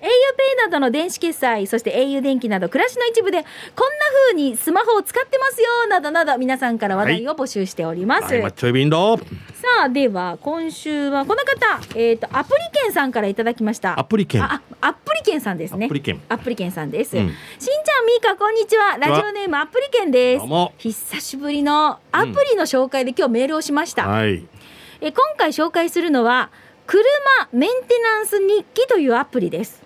[0.63, 3.49] などの電子決済そして au 電気など暮らしの一部でこんな
[4.29, 9.19] 風にスマホを使ってますよなどなど皆さんから話題を募集しております、はい、マッチョイビンド
[9.63, 13.97] さあでは今週はこの方、えー、とアプリケンさんからいただきました。
[13.97, 14.43] アプリケン。
[14.43, 15.85] ああアプリケンさんですね。
[15.85, 16.21] アプリケン。
[16.27, 17.29] アプリケンさんです、うん。
[17.29, 18.97] しんちゃんみーかこんにちは。
[18.97, 20.45] ラジオネームアプリケンです。
[20.79, 24.45] 久しぶりのアプリの紹介で今日メールをしました、はい。
[24.99, 26.49] え今回紹介するのは
[26.85, 27.01] 車
[27.53, 29.81] メンテナンス日記というアプリです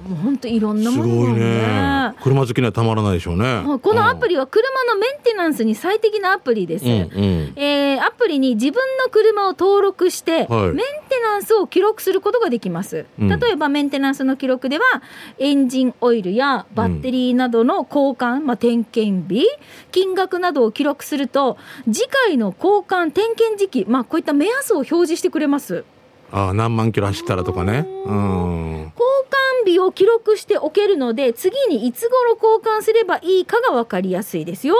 [0.00, 2.14] もう本当いろんなすごいものがね。
[2.22, 3.44] 車好きにはたまらないでしょうね。
[3.44, 7.52] はいこのアプリは車のメンテナンスに最適なアプリです、うんうん。
[7.56, 10.72] えーアプリに自分の車を登録して、はい。
[10.72, 10.76] メン
[11.08, 13.28] テナンスを記録することができます、うん。
[13.28, 14.84] 例えばメンテナンスの記録では
[15.38, 19.46] エンジンオイルやバッテリーなどの交換、まあ、点検日
[19.90, 21.56] 金額などを記録すると
[21.90, 25.84] 次回の交換点検時期、まあ、こういった目安を表示してくれます
[26.36, 27.86] あ何万キロ走ったらとかね。
[28.06, 28.92] うん。
[28.92, 29.06] 交
[29.64, 34.74] 換日を記録しておけるので次にいつ頃交換すればいいかが分かりやすいですよ。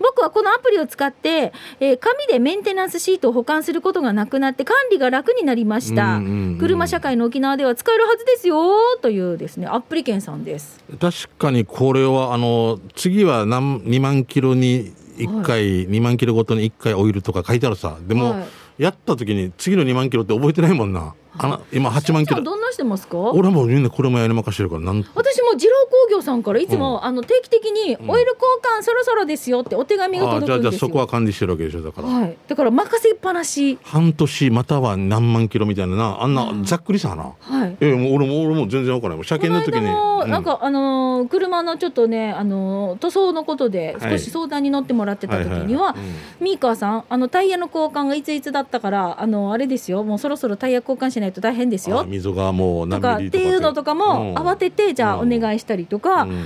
[0.00, 10.82] 僕はこのアプリを使って、えー紙でメンテナンスシートを保管することがなくなって管理が楽になりました、うんうんうん車社会の沖縄では使えるはずですよというですねアプリケンさんです。
[10.98, 17.96] 確かにこれはあの次は何2万キロに1回、2万キロごとに1回オイルとか書いてあるさ。
[18.00, 18.44] でも、はい
[18.78, 21.14] やった時に次の2万キロって覚えてないもんな。
[21.38, 22.42] あの今8万キロ。
[22.42, 23.18] どんなしてますか？
[23.18, 28.36] 俺はもうみんな車やり任してるからなん私も二郎工業さんからいつも、あの定期的にオイル交
[28.78, 30.62] 換そろそろですよってお手紙が届くんですよ。
[30.62, 33.78] じゃあそこは管理してるわけでしょだから、はい、だから任せっぱなし。
[33.82, 36.22] 半年または何万キロみたいなな。
[36.22, 37.76] あんなざっくりさな、はい。
[37.80, 39.90] えもう俺も俺も全然わからない車検の時に。
[39.90, 40.30] もうん。
[40.30, 44.18] なんか、あのー車のちょっとね、あのー塗装のことではい。
[44.18, 46.44] 少し相談に乗ってもらってた時には、はいはいはい。
[46.44, 50.04] ミーカーさんあのタイヤの交換がいついつだったからあのあれですよ。
[50.04, 53.38] もうそろそろタイヤ交換しないと大変ですあよ溝がもうとかって。
[53.38, 54.34] いうのとかもうん。
[54.34, 56.44] 慌ててじゃあお願いしたりとか、うん。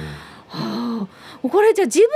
[0.48, 1.06] は
[1.42, 2.08] あ、これじゃあ自分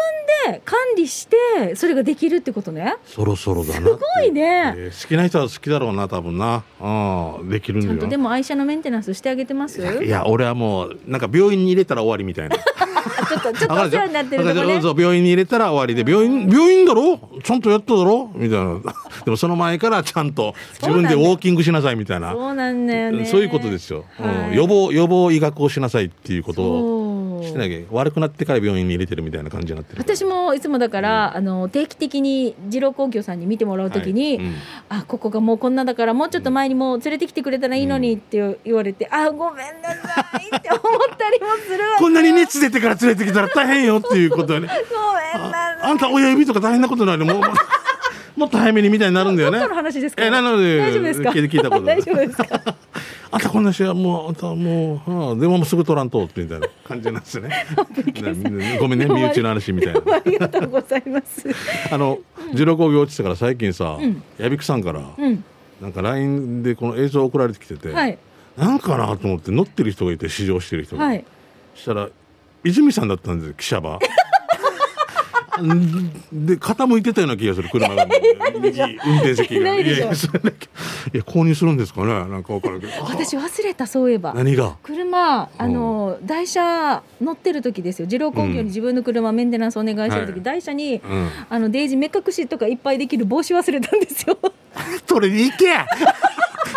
[0.53, 2.97] で管理してそれができるってことね。
[3.07, 3.75] そろそろだな。
[3.75, 6.65] すすごいね、えー好きな人は好きだろうな多分な。
[6.81, 7.93] あできるんだよ。
[7.93, 9.81] ちゃんとでも愛車のメンテナンスしてあげてます？
[10.05, 12.57] いや俺はもうなんか病院に入れたら終わりみたいな
[13.53, 14.81] とちょっとお世話になってるとこね。
[14.81, 17.21] そう病院に入れたら終わりで病院病院だろ？
[17.43, 18.31] ちゃんとやっただろ？
[18.35, 18.81] みたいな。
[19.25, 22.33] でもその前からちゃんと自分でウォーキングしなさいみたいな。
[22.33, 23.25] そうなんだよね。
[23.27, 24.27] そういうことですよ、うん。
[24.27, 24.57] はい。
[24.57, 27.04] 予防予防医学をしなさいっていうことを
[27.47, 34.55] してなきゃ悪くなってから病院に入れてるみたいな感じになってる私もいつもだから、あの定期的に二郎工業さんに見てもらうときに、はいうん。
[34.89, 40.81] あここがもうこんなだからもうちょっと前にもう連れてきてくれたらいいのにって言われて、あごめんなさいって思っ
[41.17, 44.69] たりもするわこんなに熱出てから連れてきたら大変よっていうことよね。
[44.69, 45.81] ごめんなさい。
[45.83, 47.53] ああんた親指とか大変なことになるもうもう
[48.37, 49.59] もっと早めにみたいになるんだよね。
[49.59, 50.25] どっかの話ですか？
[50.25, 51.31] えなので大丈夫ですか？
[51.31, 51.97] 聞いたことない。
[51.99, 52.77] 大丈夫ですか？
[53.35, 57.67] あんたこんな試合もうあんたもう、はあ、電話もすぐ取らんとみたいな感じなんですね。
[57.75, 60.01] なごめんね身内の話みたいな。
[60.01, 61.45] ありがとうございます。
[61.91, 62.21] あの
[62.53, 64.23] 二郎工業落ちてから最近さ、ん。
[64.39, 65.45] やびくさんから、うん。
[65.81, 68.17] なんか LINE でこの映像送られてきてて、はい。
[68.57, 71.25] なんかなと思って乗ってる人がいて試乗してる人が、はい。
[71.75, 72.09] そしたら
[72.63, 73.97] 泉さんだったんですよ記者場。
[73.97, 73.99] ん
[76.33, 78.07] で傾いてたような気がする車が。
[78.61, 79.65] 右運転席が。
[79.65, 82.07] ないや購入するんですかね。
[82.07, 82.93] なんか分からんけど。
[82.93, 84.35] あ私忘れたそういえば。
[84.35, 84.77] 何が？
[84.83, 88.09] 車あの台車乗ってる時ですよ。
[88.09, 90.43] 二郎工業に自分の車メンテナンスお願いしてる時、はい。
[90.43, 91.31] 台車に、うん。
[91.49, 94.39] あのデイジー目隠しとかいっぱいできる帽子忘れたんですよ。
[95.07, 95.67] 取りに行け。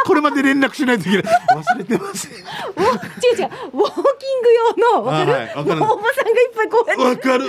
[0.05, 1.33] これまで連絡しないといけない。
[1.55, 2.29] 忘れてます。
[2.75, 3.49] お違う違う。
[3.73, 5.03] ウォーキング用の。
[5.03, 5.83] わかる,、あはかる。
[5.83, 7.29] おばさんがいっぱいこうやって。
[7.29, 7.45] わかる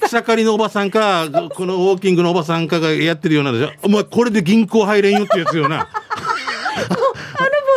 [0.00, 5.80] 草刈りのおばさんかこのウォーキングのおばさんかがやってるようなのじゃお前これで銀行入れんよってやつよな。
[5.80, 5.88] あ
[6.82, 6.96] の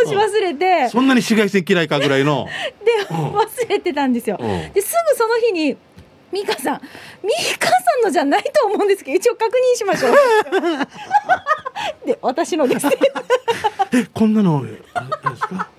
[0.06, 0.90] 帽子忘れて。
[0.90, 2.48] そんなに紫外線嫌いかぐらいの。
[2.84, 4.38] で忘れてたんですよ。
[4.40, 4.72] うん。
[4.74, 5.78] ですぐその日に
[6.32, 6.82] ミカさん
[7.24, 10.14] ミカさんのじゃないと思うんですけど一応確認しましょう。
[12.06, 12.88] で私のです。
[13.94, 14.78] えこんなのあれで
[15.38, 15.70] すか？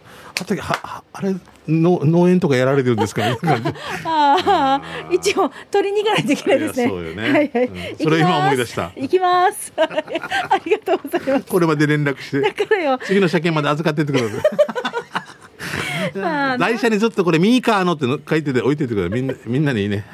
[0.40, 1.34] あたははあれ
[1.66, 3.36] の農園とかやられてるんですかね？
[4.04, 6.88] ああ一応取りに行かないといけないですね。
[6.88, 7.22] そうよね。
[7.22, 7.96] はいはい、うん。
[8.02, 8.92] それ今思い出した。
[8.96, 9.72] 行きます。
[9.76, 9.86] あ
[10.64, 11.44] りがとうございます。
[11.46, 12.40] これまで連絡して。
[12.40, 12.98] だからよ。
[13.04, 14.36] 次の車検まで預かってってくださ
[16.56, 19.20] い台車にずっとこれミーカーのっての書いてて置いてってください。
[19.20, 20.04] みんなみんなにいいね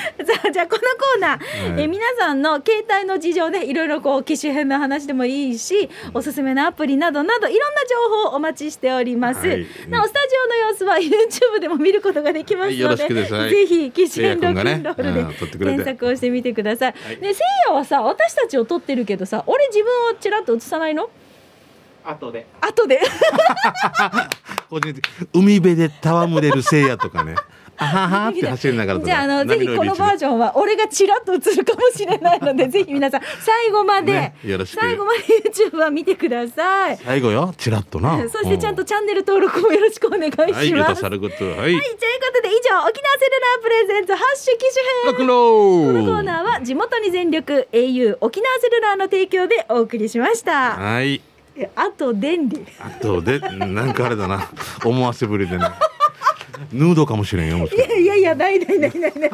[0.52, 1.82] じゃあこのコーナー、はい。
[1.84, 7.96] え皆さんの携帯の事情でいろいろこう機種編の話でもいいしおすすめのアプリなどなどいろんな情
[8.28, 9.66] 報をお待ちしております、はい。
[9.88, 13.34] なおスタジオの様子は YouTube でも見ることができますはいよろので、しくです。
[13.34, 13.50] はい。
[13.50, 17.16] ぜひ機種編ロックせいやンロールで検索をしてみてください、はい。
[17.16, 21.10] でせいやはさ私たちを撮ってるけどさ俺自分をちらっと映さないの？
[22.04, 22.46] 後で。
[22.60, 23.00] 後で。
[24.70, 25.02] 個人的
[25.34, 27.34] 海辺で戯れる聖夜とかね
[27.80, 34.80] あははって走りながらじゃああのぜひこのバージョンは俺がちらっと映るかもしれないので ぜひ皆さん最後まで、ねよろしく。
[34.80, 36.98] 最後まで YouTube は見てください。
[36.98, 37.54] 最後よ。
[37.56, 38.28] チラッとな。
[38.28, 40.52] そしてちゃんとチャンネル登録もよろしくお願いします。
[40.52, 40.82] はいはい。
[40.82, 41.00] はい、
[41.32, 41.80] というこ
[42.34, 44.66] とで以上沖縄セルラープレゼンツハッシュ機
[45.06, 45.16] 種編。
[45.16, 50.76] このコーナーは地元に全力 au 沖縄セルラーの提供でお送りしました。
[50.76, 51.22] はい。
[51.56, 52.64] えあと電力。
[52.80, 54.50] あとでなんかあれだな。
[54.84, 55.64] 思わせぶりでね
[56.72, 59.30] ヌードかもしれんよいやいやいやないないないないない。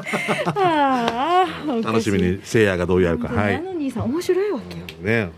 [0.46, 3.28] ああら楽しみに聖夜がどうやるか。
[3.28, 3.54] はい。
[3.54, 4.84] なのにさ面白いわけよ。
[5.00, 5.30] ね。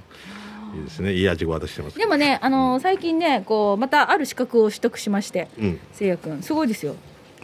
[0.77, 1.15] いいですね。
[1.15, 1.99] いい味ご渡ししてます。
[1.99, 5.81] でもね、あの最近ね、こうまたある資格を取得しまして、うん。
[5.93, 6.95] せいやくん、すごいですよ。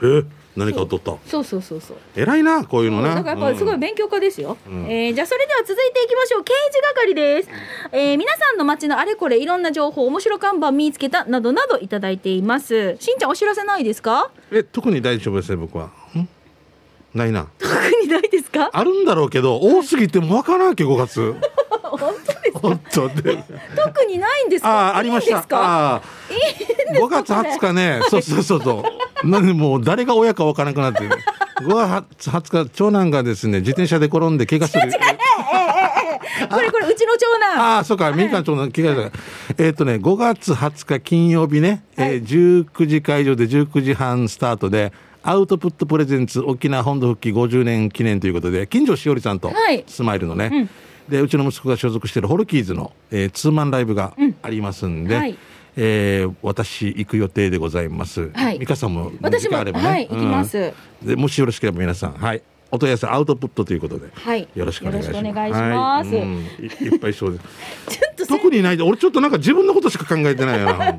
[0.03, 0.23] え？
[0.57, 1.97] 何かを取ったそうそうそうそう。
[2.15, 4.57] 偉いなこういうのなだからやっぱりすごい勉強家ですよ。
[4.67, 6.45] うんえーじゃあそれでは続いていきましょう。
[6.45, 7.49] 刑事係です。
[7.93, 12.97] えー皆さんの街のあれこれいろんな情報、面白看板見つけたなどなどいただいています。
[13.01, 14.31] しんちゃんお知らせないですか？
[14.53, 15.87] え特に大丈夫ですね僕は
[16.17, 16.29] ん？
[17.15, 18.71] ないな特にないですか？
[18.73, 21.35] あるんだろうけど多すぎてもわからんわけ5月
[21.83, 22.59] 本当です。
[22.59, 23.45] 本当で
[23.77, 24.71] 特にないんですか？
[24.71, 25.59] ああありましたいいんですか？
[25.61, 26.03] ああ
[26.95, 28.83] 5月20日ねそうそうそうそう
[29.25, 31.11] なんでもう誰が親かわからなくなってる
[31.63, 31.75] 5
[32.19, 34.83] 月20日長男がですね自転車で転んで怪我する。
[36.51, 37.61] これこれうちの長男。
[37.61, 38.11] ああそうか。
[38.13, 39.11] 民間長男怪我し
[39.57, 39.65] た。
[39.65, 49.85] えっ、とね5月20日金曜日ね、えー19時会場で19時半スタートでアウトプットプレゼンツ沖縄本土復帰50年記念ということで金城しおりさんとはい。
[49.87, 50.69] スマイルのね、
[51.09, 55.39] でうちの息子が所属しているホルキーズの、えーツーマンライブがありますんで、はい
[55.77, 58.31] えー私行く予定でございます。
[58.35, 58.59] はい。
[58.59, 59.89] 美香さんも私も時間あればね。
[59.89, 60.59] はい行きます。
[60.59, 62.43] うんでもしよろしければ皆さんはい。
[62.71, 64.49] お問い合わせアウトプットということで、はい。
[64.55, 66.15] よろしくお願いします。
[66.17, 67.39] いっぱいそうで
[68.19, 68.27] す。
[68.27, 68.77] 特にない。
[68.77, 70.97] で俺ちょっとなんか自分のことしか考えてないよな。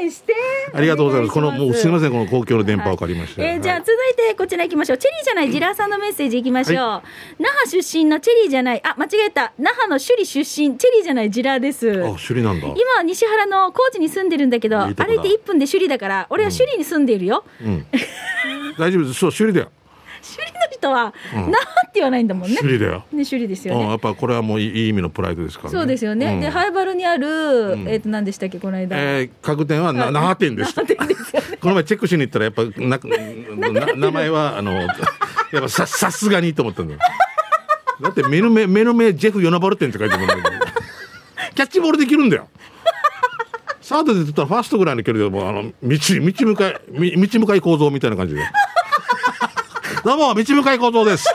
[0.00, 0.34] 宣伝して。
[0.72, 1.32] ありがとうございます。
[1.34, 2.10] このもうすみません。
[2.10, 3.42] この公共の電波を借りまして。
[3.42, 7.02] えーじゃあはい続いてこちら行きましょうチェリーじゃないジラーさんのメッセージ行きましょう、
[7.38, 12.66] 那覇出身のチェリーじゃないあ間違えた那覇の首里出身チェリーじゃないジラーですあ首里なんだ。
[12.68, 17.86] 今は西原の高知に住んでるんだけど歩いていいとこだ1分で首里だから俺は首里に住んでいるよ、うん。
[18.78, 19.14] 大丈夫です。
[19.14, 19.70] そう首里だよ。
[20.22, 23.04] 首里の人はうん那覇って言わないんだもんね首里だよ。
[23.12, 25.78] ね首里ですようん、やねっぱこれはもういい意味のプライドですからね。
[25.78, 30.82] そうですよね、んでハイバルにある、んえっ、と何でしたっけこの間、えー、各店はな那覇店でした。
[30.82, 34.72] この前チェックしに行ったらやっぱなな名前はあの
[35.52, 37.00] やっぱささすがにと思ったんだよ。
[38.00, 40.44] だって目の目目の目ジェフヨナバル店って書いてあるもんね
[41.54, 42.48] キャッチボールできるんだよ。
[43.82, 48.40] サードで言ったらファーストぐらいの距離でもうあの道道向かいみ道向かい構造みたいな感じで。
[50.04, 51.26] どうも道向かい構造です。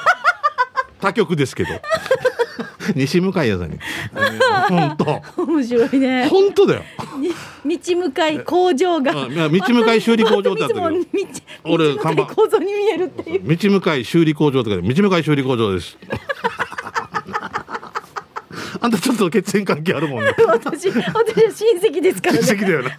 [0.99, 1.69] 他局ですけど。
[2.95, 3.80] 西向かいやさんに。
[4.69, 4.97] 本
[5.36, 6.84] 当面白いね本当だよ。
[7.65, 15.97] 道向かい工場が、道向かい修理工場ってあったけどいつも道俺道向かい構造に見えるっていう道向かい修理工場とかで道向かい修理工場です。
[18.86, 20.32] あんたちょっと血縁関係あるもんね。
[20.48, 22.89] 私私は親戚ですからね親戚だよな。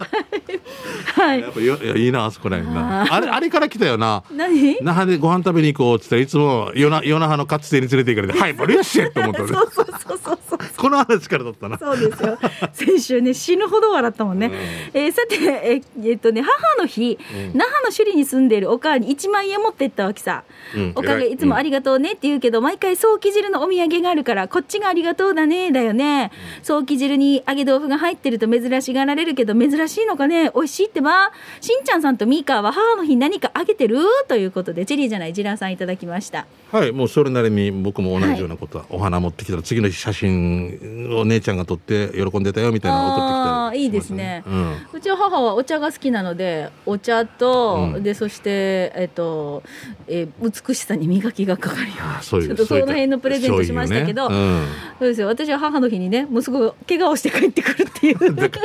[1.13, 3.07] はいやっぱよいやいいなあそこらへんな。
[3.09, 4.23] あれあれから来たよな。
[4.31, 4.77] 何？
[4.81, 11.77] 那覇でご飯食べに行こうって言ったらいつも夜な夜那覇のカツ店に連れて行かれて「はいバリアッシェ!」って思ったねそうそうそうそうそうこの話からだったな。
[11.77, 12.37] そうですよ
[12.73, 14.51] 先週ね死ぬほど笑ったもんね、
[14.93, 17.17] えーさてええっとね母の日、
[17.53, 20.43] 那覇の首里に住んでいるお母に1万円持ってったわけさ、
[20.75, 26.31] うんおかげ偉いいつもありがとうねって言うけど、毎回早期汁のお土産があるからこっちがありがとうだねだよね、
[26.63, 30.51] 早期汁に揚げ豆腐が入ってると珍しがられるけど珍しいのかね？
[30.55, 31.31] 美味しいってば？
[31.61, 33.99] しんちゃんさんとミーカーは母の日何かあげてる？
[34.27, 35.33] ということでチェリーじゃない？
[35.33, 36.47] ジラーさんいただきました。
[36.71, 44.43] はいもうそれなりに僕も同じようなことは、お花持ってきたら次の日写真を姉ちゃんが撮って喜んでたよみたいなのを送ってきたりしますあーいいですね。
[44.45, 44.75] うん。
[44.93, 48.03] うちは母はお茶が好きなのでお茶と、うん。
[48.03, 49.63] でそしてえっと、
[50.07, 54.27] えー美しさに磨きがかかるよあそういうちょっとその辺のプレゼントしましたけど。
[54.27, 54.67] そういうね。
[54.99, 55.27] そうですよ。
[55.27, 58.25] 私は母の日にね息子が怪我をして帰ってくるっていう。
[58.27, 58.59] うん、だか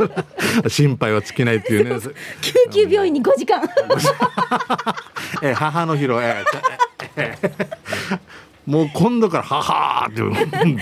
[0.62, 2.00] ら心配は尽きないっていうね。
[2.40, 3.62] 救急病院に5時間。
[5.42, 6.44] え母の日のえ
[7.16, 7.52] ええ
[8.66, 10.22] もう今度から母って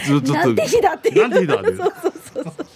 [0.05, 0.35] ずっとずっと。
[0.35, 1.29] なんて日だっていう。
[1.29, 2.67] なんて日だって そうそうそうそう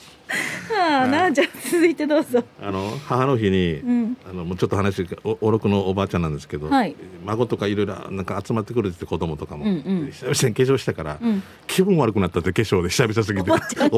[0.71, 2.43] はあなあじゃあ続いてどうぞ。
[2.61, 4.17] あの母の日に、ん。
[4.29, 6.97] あのもうちょっと話おおろくのおばあちゃんなんですけど、はい。
[7.25, 9.75] 孫とかいろいろなんか集まってくるって子供とかも、うんう
[10.07, 10.11] ん。
[10.11, 11.43] 久々に化粧したから、うん。
[11.67, 13.91] 気分悪くなったって化粧で久々すぎておばちゃん。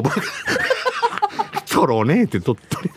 [1.87, 2.91] ろうねってとっとり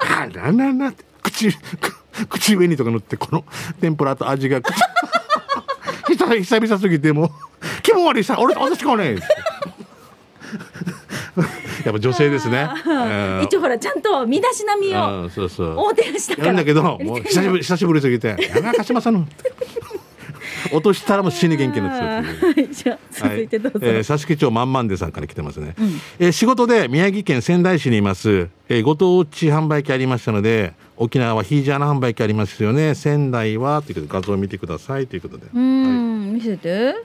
[0.00, 3.44] あらららって口く口上にとか塗ってこの
[3.80, 4.74] 天ぷらと味が口
[6.16, 7.30] 久久々すぎてもう
[7.82, 9.16] 気分悪いさ俺私かね
[11.88, 12.68] やっぱ女性ですね。
[12.86, 13.42] うん。
[13.44, 15.70] 一応ほらちゃんと身だしなみをうんそうそう。
[15.70, 16.46] おもてなしたから。
[16.48, 19.26] やるんだけど、もう久しぶり、久しぶりすぎて、やめ、鹿島さんの。
[20.72, 22.66] 落としたらもう死に元気になってたっていう。
[22.66, 22.74] はい。
[22.74, 25.74] じゃあ続いてどうぞ、はいえー、佐敷町万々でさんから来てますね、
[26.18, 32.94] えー仕事で宮城県仙台市にいます、えーご当地販売機ありましたので沖縄はヒージャーな販売機ありますよね。
[32.94, 36.96] 仙台はということで画像を見てくださいということで、うーん見せて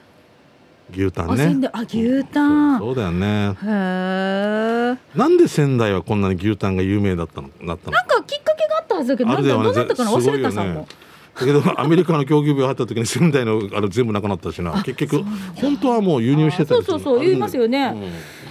[0.92, 1.70] 牛タンね。
[1.72, 2.80] あ牛タン。
[2.80, 3.50] そうだよね。
[3.50, 7.98] へえなんで仙台はこんなに牛タンが有名だったのなったの？
[7.98, 10.12] なんかきっかけがあったはずだけどなんだどうなったかな？
[10.12, 10.88] 忘れたさんも、
[11.40, 14.84] だけどアメリカの狂牛病入った時に 仙台のあれ全部なくなったしな。
[14.84, 15.24] 結局
[15.56, 17.96] 本当はもう輸入してたそうそうそう言いますよね、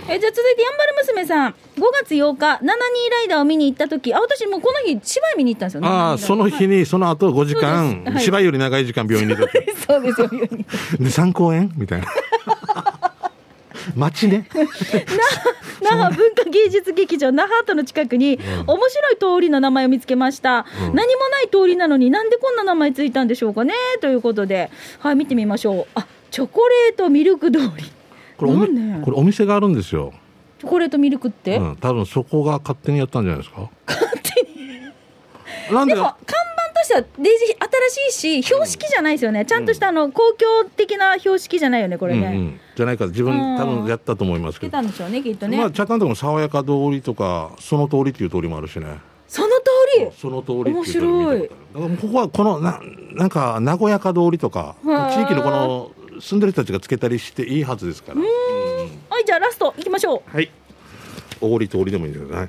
[0.08, 1.50] えじゃあ続いてやんばる娘さん。
[1.52, 1.54] 5
[2.02, 5.84] 月8日7人ライダーを見に行った時あ私もうこの日芝居見に行ったんですよ。
[5.86, 8.24] ああその日に、にその後5時間はい。
[8.24, 9.42] 芝居より長い時間病院にいた
[9.86, 10.64] そうですよ病院に
[11.04, 11.72] で3公演？
[11.76, 12.06] みたいな
[13.96, 14.48] 街ね。
[15.82, 20.94] 那覇文化芸術劇場那覇アートの近くに、面白い通りの名前を見つけました、うん。
[20.94, 23.74] 何もない通りなのになんでこんな名前ついたんでしょうかね？
[24.00, 24.70] ということで
[25.00, 25.86] はい見てみましょう。
[25.94, 27.92] あチョコレートミルク通り。
[28.36, 29.04] これおみなんで？
[29.04, 30.12] これお店があるんですよ、
[30.58, 33.68] チョコレートミルクって、うん、多分そこが勝手にやったんじゃないですか。
[33.86, 35.74] 勝手に？
[35.74, 35.94] なんで？
[35.94, 36.41] でも看
[36.82, 37.56] 板としてはデジ
[37.90, 39.44] 新しいし標識じゃないですよね。
[39.44, 43.58] ちゃんとしたあの公共的な標識じゃないよねこれね、うんうん、じゃないか自分うん。
[43.58, 44.70] 多分やったと思いますけど。
[44.70, 48.98] 出たんでしょうねきっとね、まあ茶炭とかも爽やか通りとかその通りっていう通りもあるしね。
[49.28, 49.54] その通
[49.98, 50.10] り？
[50.14, 50.94] その通りってい
[51.72, 52.80] だからここはこのな
[53.14, 58.26] なんか名古屋か通りとか地域のこの住んでる人たちがつけたりしていいはずですから、うん。
[59.08, 60.30] はいじゃあラストいきましょう。
[60.36, 60.50] はい。
[61.42, 62.48] おごり通りでもいいんですけどね。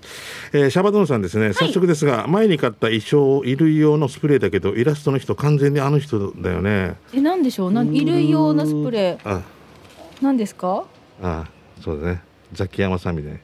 [0.53, 1.51] えーシャバドゥンさんですね。
[1.53, 6.95] 早速ですが、前に買った衣装、衣類用のスプレーだけど、イラストの人完全にあの人だよね。
[7.13, 7.71] えなんでしょう？
[7.71, 9.41] なん衣類用のスプレーあ、
[10.21, 10.85] なんですか？
[11.21, 11.45] あ、
[11.83, 12.21] そうだね。
[12.53, 13.39] ザキヤマさんみたいな。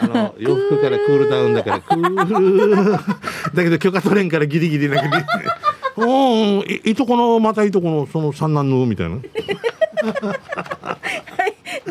[0.00, 2.92] あの 洋服からクールダウンだからクール
[3.54, 5.14] だけど許可取れんからギリギリだけど
[6.08, 9.22] おおいいとこのまたいとこのその三男のみたいなはい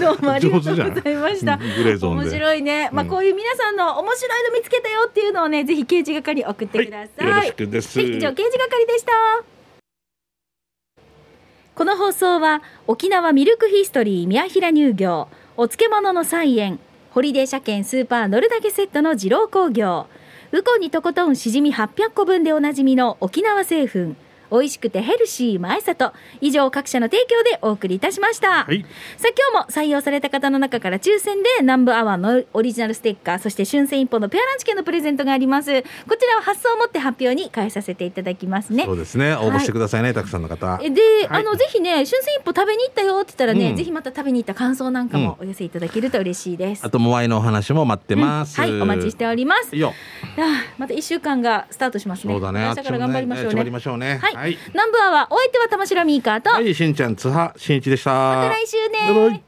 [0.05, 1.57] どうもありがとうございました。
[1.57, 3.09] 面白いね、まあうん。
[3.09, 7.47] こういう皆さんの面白いの見つけたよっていうのをねぜひ刑事係に送ってください、はい。
[7.47, 9.11] よろしく以上刑事係でした。
[11.73, 15.27] この放送は沖縄ミルクヒストリー宮平乳業
[15.57, 16.79] お漬物の菜園
[17.09, 20.05] ホリデー車検スーパー乗るだけセットの二郎工業。
[20.51, 24.15] ウコンにとことんしじみ800個分でおなじみの沖縄製粉
[24.51, 28.85] 美味しくてヘルシー前里以上各社の提供でお送りいたしました、はい。
[29.17, 35.81] さあ今日も採用された方の中から抽選で南部アワーのオリジナルステッカーそして春戦一歩のペアランチ券のプレゼントがあります。
[35.81, 35.87] こ
[36.17, 38.85] ちらを発送をもって発表に変えさせていただきますね。
[38.85, 39.33] そうですね。
[39.33, 40.79] 応募してくださいね、たくさんの方。
[40.81, 41.41] えで、はい。
[41.41, 43.75] あのぜひね春戦一歩食べに行ったよって言ったらね、うん。
[43.75, 49.75] ぜひまた食べに行った感想なんかもお寄せいただけると嬉しいです、あとモアイのお話も待ってます、はいお待ちしております。
[49.75, 49.93] いいよ。
[50.37, 52.33] ああまた一週間がスタートしますね。
[52.33, 52.61] そうだね。
[52.61, 53.47] 明日から頑張りましょうね。
[53.47, 54.19] あっちもね頑張りましょうね。
[54.21, 54.57] はい、はい。
[54.73, 58.11] 南部アワーお相手は玉城ミーカーと、はいしんちゃん津波しんいちでした。
[58.11, 59.45] また来週ね